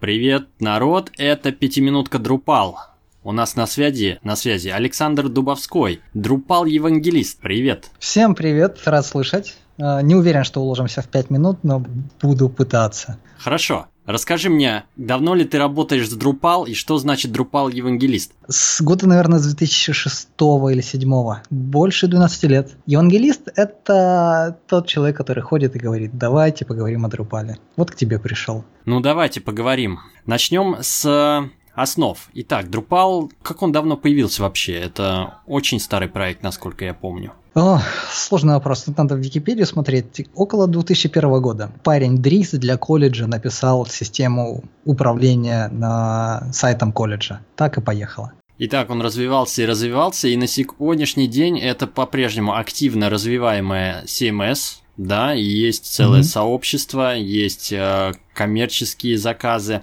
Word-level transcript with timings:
Привет, 0.00 0.48
народ, 0.60 1.12
это 1.18 1.52
пятиминутка 1.52 2.18
Друпал. 2.18 2.78
У 3.22 3.32
нас 3.32 3.54
на 3.54 3.66
связи, 3.66 4.18
на 4.22 4.34
связи 4.34 4.68
Александр 4.68 5.28
Дубовской, 5.28 6.00
Друпал 6.14 6.64
Евангелист. 6.64 7.38
Привет. 7.38 7.90
Всем 7.98 8.34
привет, 8.34 8.80
рад 8.86 9.04
слышать. 9.04 9.58
А, 9.80 10.02
не 10.02 10.14
уверен, 10.14 10.44
что 10.44 10.60
уложимся 10.60 11.02
в 11.02 11.08
пять 11.08 11.30
минут, 11.30 11.58
но 11.62 11.84
буду 12.22 12.48
пытаться. 12.48 13.18
Хорошо. 13.38 13.86
Расскажи 14.06 14.50
мне, 14.50 14.84
давно 14.96 15.34
ли 15.34 15.44
ты 15.44 15.58
работаешь 15.58 16.08
с 16.08 16.16
Drupal 16.16 16.66
и 16.66 16.74
что 16.74 16.98
значит 16.98 17.30
Drupal 17.30 17.72
Евангелист? 17.72 18.32
С 18.48 18.80
года, 18.80 19.06
наверное, 19.06 19.38
с 19.38 19.46
2006 19.54 20.28
или 20.40 20.80
2007. 20.80 21.42
Больше 21.50 22.08
12 22.08 22.42
лет. 22.44 22.72
Евангелист– 22.86 23.48
это 23.54 24.58
тот 24.66 24.88
человек, 24.88 25.16
который 25.16 25.42
ходит 25.44 25.76
и 25.76 25.78
говорит, 25.78 26.10
давайте 26.14 26.64
поговорим 26.64 27.06
о 27.06 27.08
Drupal. 27.08 27.56
Вот 27.76 27.92
к 27.92 27.94
тебе 27.94 28.18
пришел. 28.18 28.64
Ну, 28.84 29.00
давайте 29.00 29.40
поговорим. 29.40 30.00
Начнем 30.26 30.78
с 30.80 31.48
основ. 31.74 32.18
Итак, 32.34 32.66
Drupal, 32.66 33.30
как 33.42 33.62
он 33.62 33.70
давно 33.70 33.96
появился 33.96 34.42
вообще? 34.42 34.74
Это 34.74 35.38
очень 35.46 35.78
старый 35.78 36.08
проект, 36.08 36.42
насколько 36.42 36.84
я 36.84 36.94
помню. 36.94 37.32
О, 37.54 37.80
сложный 38.12 38.54
вопрос. 38.54 38.84
Тут 38.84 38.96
надо 38.96 39.16
в 39.16 39.18
Википедию 39.18 39.66
смотреть. 39.66 40.28
Около 40.34 40.68
2001 40.68 41.40
года 41.40 41.72
парень 41.82 42.18
Дрис 42.18 42.52
для 42.52 42.76
колледжа 42.76 43.26
написал 43.26 43.86
систему 43.86 44.62
управления 44.84 45.68
на 45.68 46.48
сайтом 46.52 46.92
колледжа. 46.92 47.40
Так 47.56 47.76
и 47.76 47.80
поехало. 47.80 48.32
Итак, 48.58 48.90
он 48.90 49.00
развивался 49.00 49.62
и 49.62 49.66
развивался, 49.66 50.28
и 50.28 50.36
на 50.36 50.46
сегодняшний 50.46 51.26
день 51.26 51.58
это 51.58 51.86
по-прежнему 51.86 52.54
активно 52.54 53.08
развиваемая 53.08 54.04
CMS, 54.04 54.80
да, 54.98 55.34
и 55.34 55.42
есть 55.42 55.86
целое 55.86 56.20
mm-hmm. 56.20 56.24
сообщество, 56.24 57.16
есть 57.16 57.72
э, 57.72 58.12
коммерческие 58.34 59.16
заказы. 59.16 59.80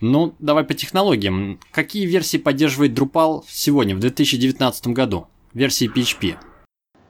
Ну, 0.00 0.34
давай 0.40 0.64
по 0.64 0.74
технологиям. 0.74 1.60
Какие 1.70 2.04
версии 2.04 2.36
поддерживает 2.36 2.98
Drupal 2.98 3.44
сегодня, 3.48 3.94
в 3.94 4.00
2019 4.00 4.88
году? 4.88 5.28
Версии 5.54 5.88
PHP. 5.88 6.36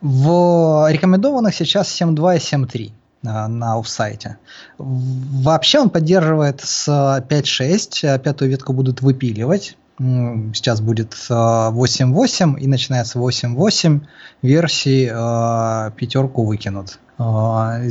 В 0.00 0.90
рекомендованных 0.90 1.54
сейчас 1.54 2.00
7.2 2.00 2.36
и 2.36 2.38
7.3 2.38 2.92
на, 3.22 3.48
на 3.48 3.78
офсайте. 3.78 4.38
Вообще 4.78 5.80
он 5.80 5.90
поддерживает 5.90 6.60
с 6.60 6.88
5.6, 6.88 8.18
пятую 8.20 8.50
ветку 8.50 8.72
будут 8.72 9.02
выпиливать. 9.02 9.76
Сейчас 9.98 10.82
будет 10.82 11.14
8.8 11.14 12.58
и 12.58 12.66
начинается 12.66 13.18
8.8 13.18 14.00
версии 14.42 15.06
пятерку 15.96 16.44
выкинут. 16.44 16.98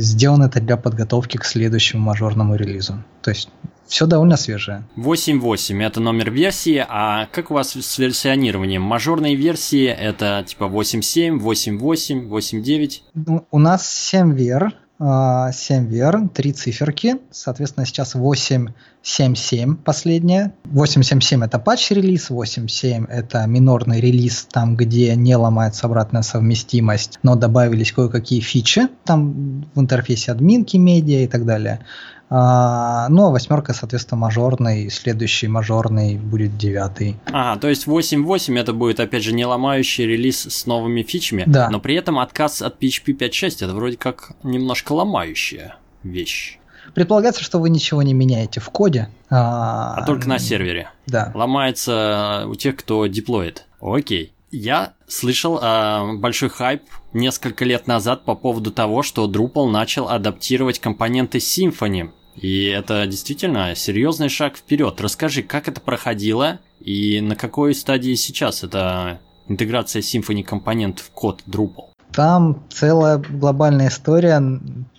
Сделано 0.00 0.44
это 0.44 0.60
для 0.60 0.76
подготовки 0.76 1.36
к 1.36 1.44
следующему 1.44 2.02
мажорному 2.02 2.54
релизу. 2.54 3.02
То 3.22 3.30
есть 3.30 3.48
все 3.86 4.06
довольно 4.06 4.36
свежее. 4.36 4.84
8.8 4.96 5.82
это 5.82 6.00
номер 6.00 6.30
версии, 6.30 6.84
а 6.88 7.26
как 7.26 7.50
у 7.50 7.54
вас 7.54 7.72
с 7.72 7.98
версионированием? 7.98 8.82
Мажорные 8.82 9.34
версии 9.34 9.86
это 9.86 10.44
типа 10.46 10.64
8.7, 10.64 11.38
8.8, 11.38 12.28
8.9? 12.28 13.42
У 13.50 13.58
нас 13.58 13.88
7 13.88 14.34
вер, 14.34 14.72
7 14.98 15.86
вер, 15.88 16.28
3 16.32 16.52
циферки, 16.52 17.16
соответственно, 17.30 17.84
сейчас 17.84 18.14
8.7.7 18.14 19.76
последняя. 19.76 20.54
8.7.7 20.64 21.44
это 21.44 21.58
патч-релиз, 21.58 22.30
8.7 22.30 23.06
это 23.08 23.46
минорный 23.46 24.00
релиз, 24.00 24.48
там, 24.50 24.74
где 24.74 25.14
не 25.14 25.36
ломается 25.36 25.86
обратная 25.86 26.22
совместимость, 26.22 27.18
но 27.22 27.36
добавились 27.36 27.92
кое-какие 27.92 28.40
фичи, 28.40 28.88
там 29.04 29.66
в 29.74 29.80
интерфейсе 29.80 30.32
админки, 30.32 30.78
медиа 30.78 31.24
и 31.24 31.26
так 31.26 31.44
далее. 31.44 31.80
А, 32.28 33.08
ну, 33.08 33.26
а 33.26 33.30
восьмерка, 33.30 33.72
соответственно, 33.72 34.20
мажорный, 34.20 34.90
следующий 34.90 35.48
мажорный 35.48 36.16
будет 36.16 36.56
девятый. 36.56 37.16
Ага, 37.26 37.60
то 37.60 37.68
есть 37.68 37.86
8.8 37.86 38.58
это 38.58 38.72
будет, 38.72 39.00
опять 39.00 39.22
же, 39.22 39.32
не 39.32 39.44
ломающий 39.44 40.06
релиз 40.06 40.42
с 40.42 40.66
новыми 40.66 41.02
фичами, 41.02 41.44
да. 41.46 41.70
но 41.70 41.78
при 41.78 41.94
этом 41.94 42.18
отказ 42.18 42.62
от 42.62 42.82
PHP 42.82 43.16
5.6 43.16 43.64
это 43.64 43.74
вроде 43.74 43.96
как 43.96 44.32
немножко 44.42 44.92
ломающая 44.92 45.76
вещь. 46.02 46.58
Предполагается, 46.94 47.42
что 47.42 47.58
вы 47.58 47.68
ничего 47.68 48.02
не 48.02 48.14
меняете 48.14 48.60
в 48.60 48.70
коде. 48.70 49.08
А, 49.28 49.94
а 49.96 50.06
только 50.06 50.28
на 50.28 50.38
сервере. 50.38 50.90
Да. 51.06 51.32
Ломается 51.34 52.44
у 52.48 52.54
тех, 52.54 52.76
кто 52.76 53.06
деплоит. 53.06 53.66
Окей. 53.80 54.32
Я 54.58 54.94
слышал 55.06 55.58
э, 55.60 56.16
большой 56.16 56.48
хайп 56.48 56.82
несколько 57.12 57.66
лет 57.66 57.86
назад 57.86 58.24
по 58.24 58.34
поводу 58.34 58.72
того, 58.72 59.02
что 59.02 59.30
Drupal 59.30 59.68
начал 59.68 60.08
адаптировать 60.08 60.78
компоненты 60.78 61.38
Symfony. 61.38 62.10
И 62.36 62.64
это 62.64 63.06
действительно 63.06 63.74
серьезный 63.74 64.30
шаг 64.30 64.56
вперед. 64.56 64.98
Расскажи, 64.98 65.42
как 65.42 65.68
это 65.68 65.82
проходило 65.82 66.60
и 66.80 67.20
на 67.20 67.36
какой 67.36 67.74
стадии 67.74 68.14
сейчас 68.14 68.64
эта 68.64 69.20
интеграция 69.46 70.00
Symfony 70.00 70.42
компонент 70.42 71.00
в 71.00 71.10
код 71.10 71.42
Drupal? 71.46 71.90
Там 72.14 72.64
целая 72.70 73.18
глобальная 73.18 73.88
история 73.88 74.42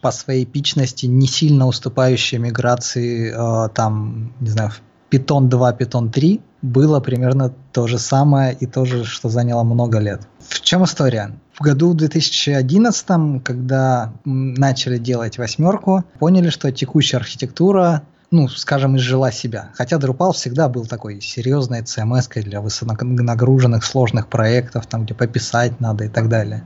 по 0.03 0.11
своей 0.11 0.43
эпичности, 0.43 1.07
не 1.07 1.25
сильно 1.25 1.65
уступающая 1.65 2.37
миграции, 2.37 3.33
э, 3.33 3.69
там, 3.69 4.33
не 4.39 4.49
знаю, 4.49 4.71
Python 5.11 5.47
2, 5.47 5.73
Python 5.73 6.11
3 6.11 6.41
было 6.61 6.99
примерно 6.99 7.53
то 7.71 7.87
же 7.87 7.99
самое 7.99 8.53
и 8.53 8.65
то 8.65 8.85
же, 8.85 9.05
что 9.05 9.29
заняло 9.29 9.63
много 9.63 9.99
лет. 9.99 10.21
В 10.39 10.61
чем 10.61 10.83
история? 10.83 11.31
В 11.53 11.61
году 11.61 11.93
2011, 11.93 13.43
когда 13.43 14.13
начали 14.25 14.97
делать 14.97 15.37
восьмерку, 15.37 16.03
поняли, 16.19 16.49
что 16.49 16.71
текущая 16.71 17.17
архитектура 17.17 18.03
ну, 18.29 18.49
скажем, 18.49 18.97
изжила 18.97 19.31
себя. 19.31 19.69
Хотя 19.75 19.97
Drupal 19.97 20.33
всегда 20.33 20.67
был 20.67 20.85
такой 20.85 21.21
серьезной 21.21 21.81
CMS 21.81 22.41
для 22.43 22.59
высоконагруженных 22.59 23.85
сложных 23.85 24.27
проектов, 24.27 24.85
там, 24.85 25.05
где 25.05 25.13
пописать 25.13 25.79
надо 25.79 26.03
и 26.03 26.09
так 26.09 26.27
далее. 26.27 26.63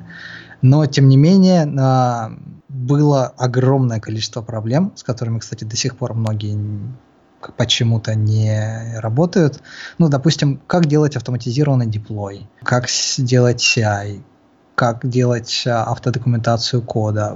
Но, 0.64 0.86
тем 0.88 1.08
не 1.08 1.18
менее, 1.18 1.72
а, 1.80 2.32
было 2.68 3.28
огромное 3.28 4.00
количество 4.00 4.42
проблем, 4.42 4.94
с 4.96 5.04
которыми, 5.04 5.40
кстати, 5.40 5.64
до 5.64 5.76
сих 5.76 5.98
пор 5.98 6.14
многие 6.14 6.58
почему-то 7.58 8.16
не 8.16 9.00
работают. 9.00 9.62
Ну, 9.98 10.10
допустим, 10.10 10.60
как 10.68 10.86
делать 10.86 11.16
автоматизированный 11.16 11.88
деплой, 11.88 12.48
как 12.64 12.90
сделать 12.90 13.62
CI, 13.62 14.22
как 14.76 15.08
делать 15.08 15.64
а, 15.68 15.84
автодокументацию 15.84 16.82
кода 16.82 17.34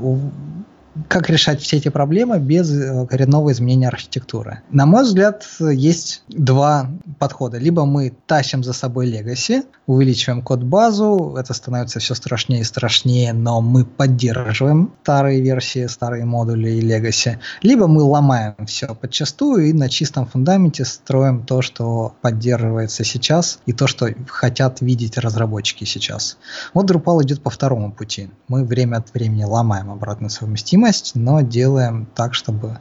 как 1.08 1.30
решать 1.30 1.62
все 1.62 1.78
эти 1.78 1.90
проблемы 1.90 2.40
без 2.40 2.72
э, 2.72 3.06
коренного 3.08 3.52
изменения 3.52 3.88
архитектуры. 3.88 4.62
На 4.72 4.86
мой 4.86 5.04
взгляд, 5.04 5.46
есть 5.60 6.24
два 6.28 6.90
подхода. 7.20 7.58
Либо 7.58 7.86
мы 7.86 8.14
тащим 8.26 8.64
за 8.64 8.74
собой 8.74 9.12
legacy, 9.12 9.64
увеличиваем 9.88 10.42
код-базу, 10.42 11.36
это 11.38 11.54
становится 11.54 12.00
все 12.00 12.16
страшнее 12.16 12.62
и 12.62 12.64
страшнее, 12.64 13.34
но 13.34 13.62
мы 13.62 13.86
поддерживаем 13.86 14.94
старые 15.04 15.42
версии, 15.42 15.88
старые 15.88 16.26
модули 16.26 16.70
и 16.70 16.82
legacy. 16.82 17.38
Либо 17.62 17.88
мы 17.88 18.02
ломаем 18.02 18.56
все 18.66 18.96
подчастую 18.96 19.70
и 19.70 19.74
на 19.74 19.90
чистом 19.90 20.26
фундаменте 20.26 20.86
строим 20.86 21.46
то, 21.46 21.62
что 21.62 22.16
поддерживается 22.22 23.04
сейчас 23.04 23.60
и 23.66 23.74
то, 23.74 23.88
что 23.88 24.10
хотят 24.28 24.82
видеть 24.82 25.18
разработчики 25.18 25.84
сейчас. 25.84 26.38
Вот 26.74 26.90
Drupal 26.90 27.24
идет 27.24 27.42
по 27.42 27.50
второму 27.50 27.92
пути. 27.92 28.30
Мы 28.48 28.64
время 28.64 28.98
от 28.98 29.14
времени 29.14 29.44
ломаем 29.44 29.92
обратную 29.92 30.30
совместимость, 30.30 30.85
совместимость, 30.86 31.16
но 31.16 31.42
делаем 31.42 32.08
так, 32.16 32.34
чтобы 32.34 32.80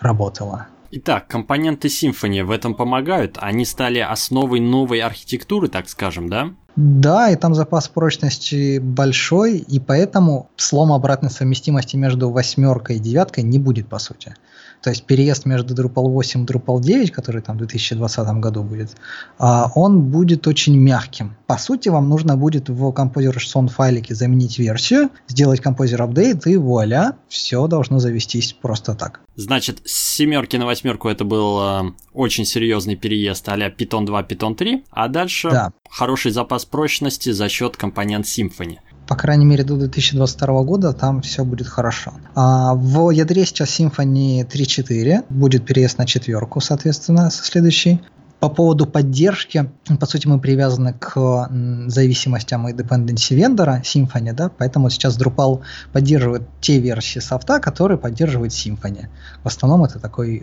работало. 0.00 0.66
Итак, 0.90 1.26
компоненты 1.26 1.88
Symfony 1.88 2.44
в 2.44 2.50
этом 2.50 2.74
помогают? 2.74 3.38
Они 3.40 3.64
стали 3.64 3.98
основой 3.98 4.60
новой 4.60 5.00
архитектуры, 5.00 5.68
так 5.68 5.88
скажем, 5.88 6.28
да? 6.28 6.50
Да, 6.76 7.30
и 7.30 7.36
там 7.36 7.54
запас 7.54 7.88
прочности 7.88 8.78
большой, 8.78 9.58
и 9.58 9.78
поэтому 9.78 10.50
слом 10.56 10.92
обратной 10.92 11.30
совместимости 11.30 11.96
между 11.96 12.30
восьмеркой 12.30 12.96
и 12.96 12.98
девяткой 12.98 13.44
не 13.44 13.58
будет, 13.58 13.88
по 13.88 13.98
сути. 13.98 14.34
То 14.82 14.90
есть 14.90 15.04
переезд 15.04 15.46
между 15.46 15.74
Drupal 15.74 16.08
8 16.08 16.42
и 16.42 16.44
Drupal 16.44 16.80
9, 16.80 17.12
который 17.12 17.40
там 17.40 17.56
в 17.56 17.58
2020 17.58 18.28
году 18.40 18.62
будет, 18.62 18.96
а, 19.38 19.70
он 19.74 20.02
будет 20.02 20.46
очень 20.46 20.76
мягким. 20.76 21.36
По 21.46 21.56
сути, 21.56 21.88
вам 21.88 22.08
нужно 22.08 22.36
будет 22.36 22.68
в 22.68 22.88
Composer.json 22.90 23.68
файлике 23.68 24.14
заменить 24.14 24.58
версию, 24.58 25.10
сделать 25.28 25.60
Composer 25.60 25.98
Update, 25.98 26.50
и 26.50 26.56
вуаля, 26.56 27.16
все 27.28 27.66
должно 27.68 28.00
завестись 28.00 28.52
просто 28.52 28.94
так. 28.94 29.20
Значит, 29.36 29.82
с 29.84 30.14
семерки 30.14 30.56
на 30.56 30.66
восьмерку 30.66 31.08
это 31.08 31.24
был 31.24 31.60
э, 31.60 31.82
очень 32.12 32.44
серьезный 32.44 32.96
переезд 32.96 33.48
а 33.48 33.56
Python 33.56 34.04
2, 34.04 34.22
Python 34.22 34.54
3, 34.54 34.84
а 34.90 35.08
дальше 35.08 35.50
да. 35.50 35.72
хороший 35.88 36.32
запас 36.32 36.64
прочности 36.64 37.30
за 37.30 37.48
счет 37.48 37.76
компонент 37.76 38.26
Symfony 38.26 38.78
по 39.12 39.18
крайней 39.18 39.44
мере, 39.44 39.62
до 39.62 39.76
2022 39.76 40.62
года 40.62 40.94
там 40.94 41.20
все 41.20 41.44
будет 41.44 41.66
хорошо. 41.66 42.14
А 42.34 42.72
в 42.74 43.10
ядре 43.10 43.44
сейчас 43.44 43.78
Symfony 43.78 44.40
3.4, 44.48 45.26
будет 45.28 45.66
переезд 45.66 45.98
на 45.98 46.06
четверку, 46.06 46.60
соответственно, 46.60 47.28
со 47.28 47.44
следующей. 47.44 48.00
По 48.40 48.48
поводу 48.48 48.86
поддержки, 48.86 49.70
по 50.00 50.06
сути, 50.06 50.26
мы 50.26 50.40
привязаны 50.40 50.94
к 50.94 51.50
зависимостям 51.88 52.66
и 52.68 52.72
dependency 52.72 53.34
вендора 53.34 53.82
Symfony, 53.84 54.32
да, 54.32 54.48
поэтому 54.48 54.88
сейчас 54.88 55.18
Drupal 55.18 55.60
поддерживает 55.92 56.44
те 56.62 56.78
версии 56.78 57.18
софта, 57.18 57.60
которые 57.60 57.98
поддерживает 57.98 58.52
Symfony. 58.52 59.08
В 59.44 59.46
основном 59.46 59.84
это 59.84 59.98
такой 59.98 60.42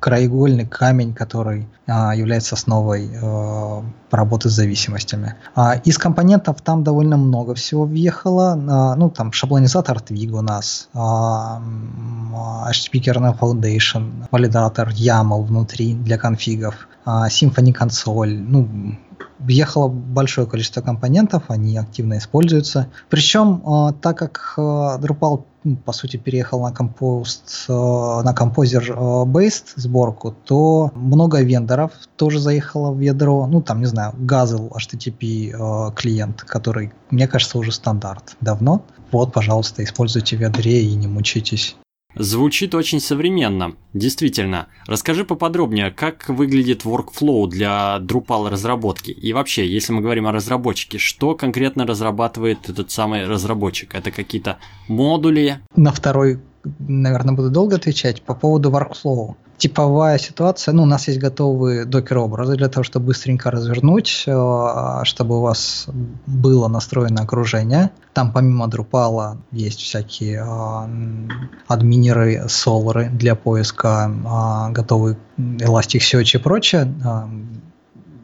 краеугольный 0.00 0.66
камень, 0.66 1.14
который 1.14 1.66
а, 1.86 2.14
является 2.14 2.54
основой 2.54 3.10
а, 3.22 3.82
работы 4.10 4.48
с 4.48 4.52
зависимостями. 4.52 5.34
А, 5.54 5.76
из 5.76 5.98
компонентов 5.98 6.60
там 6.62 6.84
довольно 6.84 7.16
много 7.16 7.54
всего 7.54 7.84
въехало. 7.84 8.52
А, 8.52 8.94
ну, 8.94 9.10
там 9.10 9.32
шаблонизатор 9.32 9.98
Twig 9.98 10.30
у 10.30 10.42
нас, 10.42 10.88
а, 10.94 11.62
HTTP 12.70 13.00
Kernel 13.02 13.38
Foundation, 13.38 14.26
валидатор 14.30 14.88
YAML 14.88 15.42
внутри 15.42 15.94
для 15.94 16.18
конфигов, 16.18 16.88
а, 17.04 17.28
Symfony 17.28 17.72
консоль, 17.72 18.38
ну, 18.38 18.68
въехало 19.38 19.88
большое 19.88 20.46
количество 20.46 20.80
компонентов, 20.80 21.44
они 21.48 21.76
активно 21.76 22.18
используются. 22.18 22.88
Причем, 23.08 23.62
а, 23.64 23.92
так 23.92 24.18
как 24.18 24.54
а, 24.56 24.98
Drupal 24.98 25.44
по 25.84 25.92
сути 25.92 26.16
переехал 26.16 26.60
на 26.62 26.72
Compost, 26.72 27.68
на 27.68 28.32
Composer 28.32 29.24
Based 29.26 29.64
сборку, 29.76 30.34
то 30.44 30.90
много 30.94 31.42
вендоров 31.42 31.92
тоже 32.16 32.38
заехало 32.38 32.92
в 32.92 33.00
ядро. 33.00 33.46
Ну, 33.46 33.60
там, 33.60 33.80
не 33.80 33.86
знаю, 33.86 34.14
Gazelle 34.18 34.70
HTTP 34.70 35.92
клиент, 35.94 36.42
который, 36.42 36.92
мне 37.10 37.26
кажется, 37.28 37.58
уже 37.58 37.72
стандарт 37.72 38.36
давно. 38.40 38.82
Вот, 39.12 39.32
пожалуйста, 39.32 39.82
используйте 39.84 40.36
в 40.36 40.40
ядре 40.40 40.82
и 40.82 40.94
не 40.94 41.06
мучитесь. 41.06 41.76
Звучит 42.16 42.74
очень 42.74 43.00
современно. 43.00 43.74
Действительно. 43.92 44.68
Расскажи 44.86 45.24
поподробнее, 45.24 45.90
как 45.90 46.28
выглядит 46.28 46.84
workflow 46.84 47.46
для 47.46 47.98
Drupal 48.00 48.48
разработки. 48.48 49.10
И 49.10 49.32
вообще, 49.32 49.66
если 49.66 49.92
мы 49.92 50.00
говорим 50.00 50.26
о 50.26 50.32
разработчике, 50.32 50.98
что 50.98 51.34
конкретно 51.34 51.86
разрабатывает 51.86 52.68
этот 52.68 52.90
самый 52.90 53.26
разработчик? 53.26 53.94
Это 53.94 54.10
какие-то 54.10 54.58
модули? 54.88 55.60
На 55.76 55.92
второй, 55.92 56.40
наверное, 56.78 57.34
буду 57.34 57.50
долго 57.50 57.76
отвечать. 57.76 58.22
По 58.22 58.34
поводу 58.34 58.70
workflow 58.70 59.36
типовая 59.58 60.18
ситуация. 60.18 60.72
Ну, 60.72 60.82
у 60.82 60.86
нас 60.86 61.08
есть 61.08 61.20
готовые 61.20 61.84
докер-образы 61.84 62.56
для 62.56 62.68
того, 62.68 62.84
чтобы 62.84 63.06
быстренько 63.06 63.50
развернуть, 63.50 64.24
э, 64.26 65.00
чтобы 65.04 65.38
у 65.38 65.40
вас 65.40 65.86
было 66.26 66.68
настроено 66.68 67.22
окружение. 67.22 67.90
Там 68.12 68.32
помимо 68.32 68.66
Drupal 68.66 69.38
есть 69.52 69.80
всякие 69.80 70.44
э, 70.44 71.32
админеры, 71.68 72.44
солары 72.48 73.08
для 73.10 73.34
поиска, 73.34 74.10
э, 74.10 74.72
готовые 74.72 75.16
Elasticsearch 75.38 76.36
и 76.36 76.38
прочее. 76.38 76.92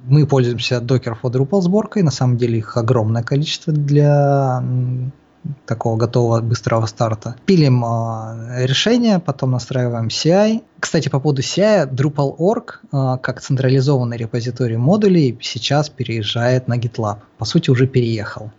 Мы 0.05 0.27
пользуемся 0.27 0.79
Docker 0.79 1.17
for 1.23 1.31
Drupal 1.31 1.63
сборкой. 1.63 2.03
На 2.03 2.11
самом 2.11 2.37
деле 2.37 2.59
их 2.59 2.77
огромное 2.77 3.23
количество 3.23 3.73
для 3.73 4.63
такого 5.67 5.97
готового 5.97 6.41
быстрого 6.41 6.87
старта. 6.87 7.37
Пилим 7.47 7.85
э, 7.85 8.67
решение, 8.67 9.19
потом 9.19 9.53
настраиваем 9.53 10.09
CI. 10.09 10.63
Кстати, 10.79 11.09
по 11.09 11.21
поводу 11.21 11.43
CI, 11.43 11.91
Drupal.org, 11.91 12.81
э, 12.93 13.19
как 13.23 13.41
централизованный 13.41 14.17
репозиторий 14.17 14.77
модулей, 14.77 15.39
сейчас 15.41 15.89
переезжает 15.89 16.69
на 16.69 16.79
GitLab. 16.79 17.19
По 17.39 17.45
сути, 17.45 17.71
уже 17.71 17.87
переехал. 17.87 18.51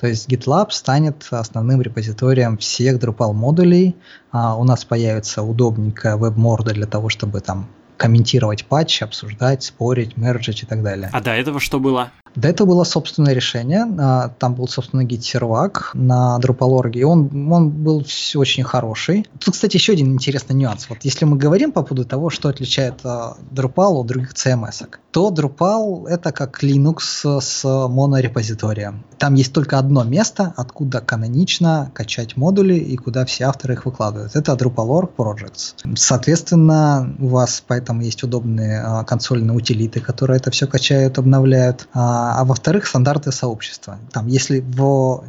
То 0.00 0.08
есть 0.08 0.28
GitLab 0.28 0.70
станет 0.70 1.28
основным 1.30 1.80
репозиторием 1.80 2.58
всех 2.58 2.96
Drupal 2.98 3.32
модулей. 3.32 3.96
А 4.32 4.56
у 4.56 4.64
нас 4.64 4.84
появится 4.84 5.42
удобненькая 5.42 6.16
веб-морда 6.16 6.72
для 6.72 6.86
того, 6.86 7.08
чтобы 7.08 7.40
там 7.40 7.68
комментировать 7.96 8.64
патчи, 8.64 9.04
обсуждать, 9.04 9.62
спорить, 9.62 10.16
мерджить 10.16 10.64
и 10.64 10.66
так 10.66 10.82
далее. 10.82 11.08
А 11.12 11.20
до 11.20 11.30
этого 11.30 11.60
что 11.60 11.78
было? 11.78 12.10
До 12.34 12.48
этого 12.48 12.68
было 12.68 12.84
собственное 12.84 13.34
решение. 13.34 13.86
А, 13.98 14.28
там 14.38 14.54
был, 14.54 14.68
собственно, 14.68 15.04
гид-сервак 15.04 15.90
на 15.94 16.38
Drupal.org, 16.40 16.96
и 16.96 17.04
он, 17.04 17.52
он 17.52 17.70
был 17.70 18.04
очень 18.34 18.64
хороший. 18.64 19.26
Тут, 19.38 19.54
кстати, 19.54 19.76
еще 19.76 19.92
один 19.92 20.12
интересный 20.12 20.56
нюанс. 20.56 20.88
Вот 20.88 20.98
если 21.02 21.24
мы 21.24 21.36
говорим 21.36 21.72
по 21.72 21.82
поводу 21.82 22.08
того, 22.08 22.30
что 22.30 22.48
отличает 22.48 23.00
а, 23.04 23.36
Drupal 23.50 24.00
от 24.00 24.06
других 24.06 24.32
CMS, 24.32 24.88
то 25.10 25.30
Drupal 25.30 26.06
это 26.08 26.32
как 26.32 26.62
Linux 26.62 27.40
с 27.40 27.64
монорепозиторием. 27.64 29.04
Там 29.18 29.34
есть 29.34 29.52
только 29.52 29.78
одно 29.78 30.04
место, 30.04 30.54
откуда 30.56 31.00
канонично 31.00 31.90
качать 31.94 32.36
модули 32.36 32.74
и 32.74 32.96
куда 32.96 33.24
все 33.26 33.44
авторы 33.44 33.74
их 33.74 33.84
выкладывают. 33.84 34.34
Это 34.34 34.52
Drupal.org 34.52 35.10
Projects. 35.16 35.74
Соответственно, 35.96 37.14
у 37.18 37.28
вас 37.28 37.62
поэтому 37.66 38.02
есть 38.02 38.22
удобные 38.22 38.80
а, 38.82 39.04
консольные 39.04 39.56
утилиты, 39.56 40.00
которые 40.00 40.38
это 40.38 40.50
все 40.50 40.66
качают, 40.66 41.18
обновляют. 41.18 41.88
А, 42.22 42.44
во-вторых, 42.44 42.86
стандарты 42.86 43.32
сообщества. 43.32 43.98
Там, 44.12 44.26
если 44.26 44.60
в 44.60 45.24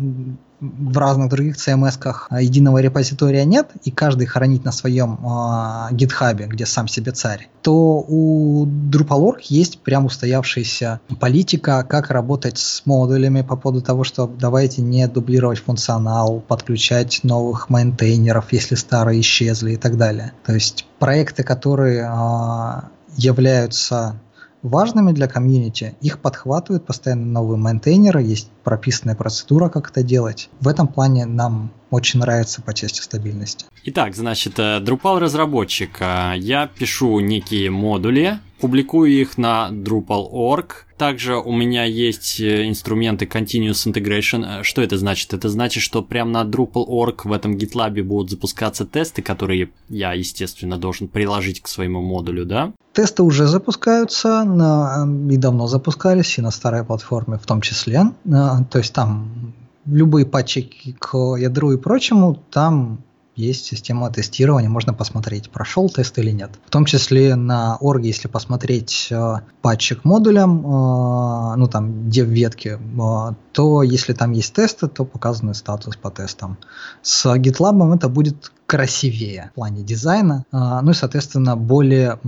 в 0.64 0.98
разных 0.98 1.30
других 1.30 1.58
CMS-ках 1.58 2.28
а, 2.30 2.42
единого 2.42 2.78
репозитория 2.78 3.44
нет, 3.44 3.72
и 3.84 3.92
каждый 3.92 4.28
хранит 4.28 4.64
на 4.64 4.72
своем 4.72 5.20
э, 5.22 5.94
гитхабе, 5.94 6.46
где 6.46 6.66
сам 6.66 6.88
себе 6.88 7.12
царь, 7.12 7.50
то 7.62 8.04
у 8.08 8.66
Drupal.org 8.66 9.42
есть 9.50 9.80
прям 9.80 10.06
устоявшаяся 10.06 11.02
политика, 11.20 11.86
как 11.88 12.12
работать 12.12 12.58
с 12.58 12.86
модулями 12.86 13.42
по 13.42 13.58
поводу 13.58 13.82
того, 13.82 14.04
что 14.04 14.28
давайте 14.28 14.82
не 14.82 15.08
дублировать 15.08 15.60
функционал, 15.60 16.40
подключать 16.40 17.22
новых 17.24 17.70
мейнтейнеров, 17.70 18.54
если 18.54 18.76
старые 18.76 19.20
исчезли 19.20 19.74
и 19.74 19.78
так 19.78 19.98
далее. 19.98 20.32
То 20.46 20.54
есть 20.54 20.86
проекты, 21.00 21.44
которые 21.44 22.10
э, 22.10 22.82
являются 23.18 24.16
важными 24.64 25.12
для 25.12 25.28
комьюнити, 25.28 25.96
их 26.02 26.20
подхватывают 26.20 26.86
постоянно 26.86 27.26
новые 27.26 27.58
мейнтейнеры, 27.58 28.24
есть 28.24 28.50
прописанная 28.64 29.16
процедура, 29.16 29.70
как 29.70 29.92
это 29.92 30.04
делать. 30.04 30.50
В 30.60 30.68
этом 30.68 30.88
плане 30.88 31.26
нам 31.26 31.72
очень 31.92 32.20
нравится 32.20 32.62
по 32.62 32.74
части 32.74 33.02
стабильности. 33.02 33.66
Итак, 33.84 34.16
значит, 34.16 34.58
э, 34.58 34.80
Drupal 34.80 35.20
разработчик. 35.20 35.98
Э, 36.00 36.34
я 36.36 36.68
пишу 36.68 37.20
некие 37.20 37.70
модули, 37.70 38.40
публикую 38.60 39.12
их 39.12 39.38
на 39.38 39.70
Drupal.org. 39.70 40.88
Также 41.04 41.36
у 41.36 41.52
меня 41.52 41.84
есть 41.84 42.40
э, 42.40 42.66
инструменты 42.70 43.26
Continuous 43.26 43.92
Integration. 43.92 44.64
Что 44.64 44.82
это 44.82 44.98
значит? 44.98 45.34
Это 45.34 45.50
значит, 45.50 45.84
что 45.84 46.02
прямо 46.02 46.32
на 46.32 46.50
Drupal.org 46.50 47.26
в 47.26 47.34
этом 47.34 47.58
GitLab 47.58 48.02
будут 48.04 48.30
запускаться 48.30 48.86
тесты, 48.86 49.22
которые 49.22 49.70
я, 49.90 50.14
естественно, 50.14 50.78
должен 50.78 51.10
приложить 51.10 51.62
к 51.62 51.68
своему 51.68 52.02
модулю, 52.02 52.46
да? 52.46 52.72
Тесты 52.94 53.22
уже 53.22 53.48
запускаются 53.48 54.46
на, 54.46 55.06
и 55.30 55.36
давно 55.36 55.68
запускались, 55.68 56.38
и 56.38 56.42
на 56.42 56.52
старой 56.52 56.86
платформе 56.86 57.38
в 57.38 57.46
том 57.46 57.60
числе. 57.60 58.04
То 58.24 58.78
есть 58.78 58.94
там 58.94 59.54
любые 59.86 60.26
патчи 60.26 60.96
к 61.00 61.36
ядру 61.36 61.74
и 61.74 61.78
прочему, 61.78 62.42
там 62.50 63.00
есть 63.36 63.66
система 63.66 64.10
тестирования, 64.12 64.70
можно 64.70 64.94
посмотреть, 64.94 65.50
прошел 65.50 65.90
тест 65.90 66.18
или 66.20 66.32
нет. 66.32 66.52
В 66.66 66.70
том 66.70 66.86
числе 66.86 67.36
на 67.36 67.78
орге, 67.78 68.10
если 68.10 68.28
посмотреть 68.28 69.08
э, 69.12 69.36
патчи 69.62 69.96
к 69.96 70.06
модулям, 70.06 70.60
э, 70.60 71.56
ну 71.58 71.68
там, 71.68 72.08
где 72.08 72.24
в 72.24 72.30
ветке, 72.30 72.80
э, 72.80 73.34
то 73.52 73.84
если 73.84 74.14
там 74.14 74.32
есть 74.32 74.54
тесты, 74.54 74.88
то 74.88 75.06
показаны 75.06 75.54
статус 75.54 75.96
по 75.96 76.12
тестам. 76.12 76.58
С 77.02 77.26
GitLab 77.26 77.96
это 77.96 78.10
будет 78.10 78.52
красивее 78.66 79.50
в 79.52 79.56
плане 79.56 79.84
дизайна, 79.84 80.46
э, 80.52 80.58
ну 80.82 80.92
и, 80.92 80.94
соответственно, 80.94 81.56
более 81.56 82.20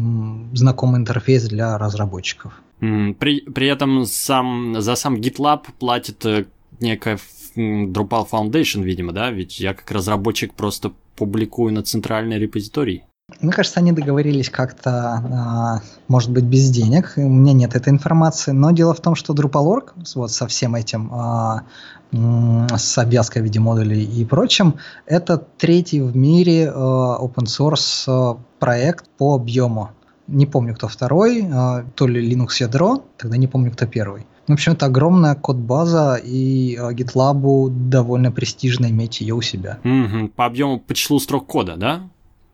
знакомый 0.54 1.00
интерфейс 1.00 1.44
для 1.44 1.78
разработчиков. 1.78 2.54
При, 2.80 3.42
при 3.42 3.68
этом 3.68 4.06
сам, 4.06 4.82
за 4.82 4.96
сам 4.96 5.16
GitLab 5.16 5.62
платит 5.80 6.26
э, 6.26 6.46
некая 6.80 7.18
Drupal 7.56 8.28
Foundation, 8.30 8.84
видимо, 8.84 9.14
да? 9.14 9.32
Ведь 9.32 9.60
я 9.60 9.74
как 9.74 9.90
разработчик 9.92 10.54
просто 10.54 10.92
публикую 11.16 11.74
на 11.74 11.84
центральной 11.84 12.38
репозитории. 12.38 13.04
Мне 13.42 13.52
кажется, 13.52 13.80
они 13.80 13.92
договорились 13.92 14.52
как-то, 14.52 14.92
а, 14.92 15.82
может 16.08 16.30
быть, 16.30 16.44
без 16.44 16.70
денег. 16.70 17.14
У 17.16 17.22
меня 17.22 17.54
нет 17.54 17.76
этой 17.76 17.90
информации. 17.90 18.52
Но 18.52 18.70
дело 18.70 18.94
в 18.94 19.00
том, 19.00 19.16
что 19.16 19.34
Drupal.org 19.34 19.94
вот 20.14 20.32
со 20.32 20.46
всем 20.46 20.76
этим, 20.76 21.12
а, 21.12 21.64
с 22.12 22.98
обвязкой 23.00 23.42
в 23.42 23.46
виде 23.46 23.60
модулей 23.60 24.04
и 24.04 24.24
прочим, 24.26 24.76
это 25.08 25.38
третий 25.38 26.02
в 26.02 26.16
мире 26.16 26.70
а, 26.70 27.18
open 27.20 27.46
source 27.46 28.40
проект 28.60 29.10
по 29.18 29.34
объему. 29.36 29.90
Не 30.28 30.46
помню, 30.46 30.76
кто 30.76 30.88
второй, 30.88 31.48
то 31.96 32.08
ли 32.08 32.32
Linux 32.32 32.48
ядро, 32.60 33.06
тогда 33.18 33.38
не 33.38 33.48
помню, 33.48 33.72
кто 33.72 33.86
первый. 33.86 34.26
В 34.48 34.54
общем, 34.54 34.74
это 34.74 34.86
огромная 34.86 35.36
код-база, 35.36 36.16
и 36.16 36.76
э, 36.76 36.92
GitLab 36.94 37.70
довольно 37.70 38.32
престижно 38.32 38.88
иметь 38.88 39.22
ее 39.22 39.34
у 39.34 39.42
себя. 39.42 39.80
Угу. 39.84 40.30
По 40.36 40.46
объему, 40.46 40.80
по 40.80 40.94
числу 40.94 41.20
строк 41.20 41.48
кода, 41.48 41.76
да? 41.76 42.02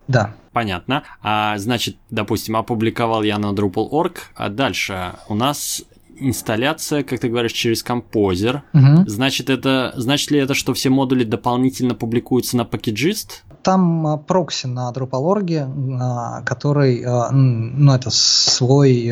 Да. 0.08 0.34
Понятно. 0.54 1.04
А, 1.22 1.58
значит, 1.58 1.98
допустим, 2.10 2.56
опубликовал 2.56 3.24
я 3.24 3.38
на 3.38 3.54
Drupal.org, 3.54 4.20
а 4.36 4.50
дальше 4.50 5.14
у 5.30 5.36
нас 5.36 5.84
инсталляция, 6.18 7.04
как 7.04 7.20
ты 7.20 7.30
говоришь, 7.30 7.54
через 7.54 7.84
композер. 7.84 8.64
Угу. 8.74 9.08
Значит, 9.08 9.50
это, 9.50 9.94
значит 9.96 10.32
ли 10.32 10.40
это, 10.40 10.54
что 10.54 10.74
все 10.74 10.90
модули 10.90 11.24
дополнительно 11.24 11.96
публикуются 11.96 12.58
на 12.58 12.62
Packageist? 12.62 13.44
Там 13.64 14.08
а, 14.08 14.18
прокси 14.18 14.68
на 14.68 14.92
Drupal.org, 14.92 15.52
а, 16.00 16.42
который, 16.44 17.04
а, 17.06 17.30
ну, 17.32 17.94
это 17.94 18.10
свой 18.10 19.06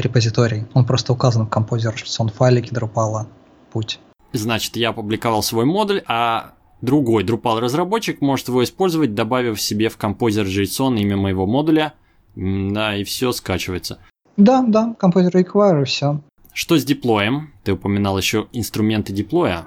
репозиторий. 0.00 0.66
Он 0.74 0.84
просто 0.84 1.12
указан 1.12 1.46
в 1.46 1.50
композер, 1.50 1.96
что 1.96 2.22
он 2.22 2.28
файлики 2.28 2.72
Drupal 2.72 3.26
путь. 3.72 4.00
Значит, 4.32 4.76
я 4.76 4.90
опубликовал 4.90 5.42
свой 5.42 5.64
модуль, 5.64 6.02
а 6.06 6.52
другой 6.80 7.24
Drupal 7.24 7.60
разработчик 7.60 8.20
может 8.20 8.48
его 8.48 8.62
использовать, 8.64 9.14
добавив 9.14 9.60
себе 9.60 9.88
в 9.88 9.96
композер 9.96 10.46
JSON 10.46 10.98
имя 10.98 11.16
моего 11.16 11.46
модуля, 11.46 11.94
Да, 12.36 12.96
и 12.96 13.04
все 13.04 13.32
скачивается. 13.32 13.98
Да, 14.36 14.64
да, 14.66 14.94
Composer 15.00 15.32
Require 15.32 15.82
и 15.82 15.84
все. 15.84 16.20
Что 16.52 16.78
с 16.78 16.84
деплоем? 16.84 17.52
Ты 17.64 17.72
упоминал 17.72 18.18
еще 18.18 18.46
инструменты 18.52 19.12
деплоя. 19.12 19.66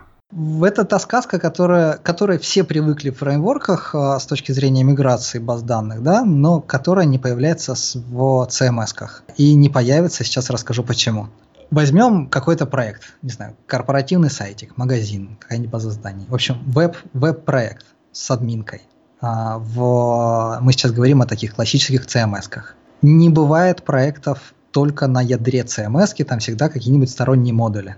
Это 0.64 0.84
та 0.84 0.98
сказка, 1.00 1.40
которая, 1.40 1.98
которой 1.98 2.40
все 2.40 2.64
привыкли 2.64 3.12
в 3.12 3.18
фреймворках 3.20 3.94
а, 3.94 4.20
с 4.20 4.26
точки 4.26 4.52
зрения 4.52 4.84
миграции 4.84 5.38
баз 5.38 5.62
данных, 5.62 6.02
да, 6.02 6.26
но 6.26 6.60
которая 6.60 7.06
не 7.06 7.20
появляется 7.20 7.76
в 7.76 8.48
CMS-ках. 8.50 9.24
И 9.38 9.54
не 9.54 9.70
появится, 9.70 10.24
сейчас 10.24 10.50
расскажу 10.50 10.84
почему. 10.84 11.28
Возьмем 11.70 12.28
какой-то 12.28 12.66
проект, 12.66 13.16
не 13.22 13.30
знаю, 13.30 13.56
корпоративный 13.68 14.32
сайтик, 14.32 14.76
магазин, 14.78 15.38
какая-нибудь 15.40 15.72
база 15.72 15.92
зданий. 15.92 16.26
В 16.28 16.34
общем, 16.34 16.58
веб, 16.66 16.98
веб-проект 17.14 17.86
с 18.12 18.32
админкой. 18.32 18.82
А, 19.22 19.60
в, 19.60 20.60
мы 20.62 20.72
сейчас 20.72 20.92
говорим 20.92 21.22
о 21.22 21.28
таких 21.28 21.54
классических 21.56 22.06
CMS-ках. 22.06 22.76
Не 23.04 23.30
бывает 23.30 23.84
проектов 23.84 24.54
только 24.72 25.06
на 25.08 25.22
ядре 25.22 25.62
CMS, 25.62 26.24
там 26.24 26.40
всегда 26.40 26.70
какие-нибудь 26.70 27.10
сторонние 27.10 27.54
модули. 27.54 27.98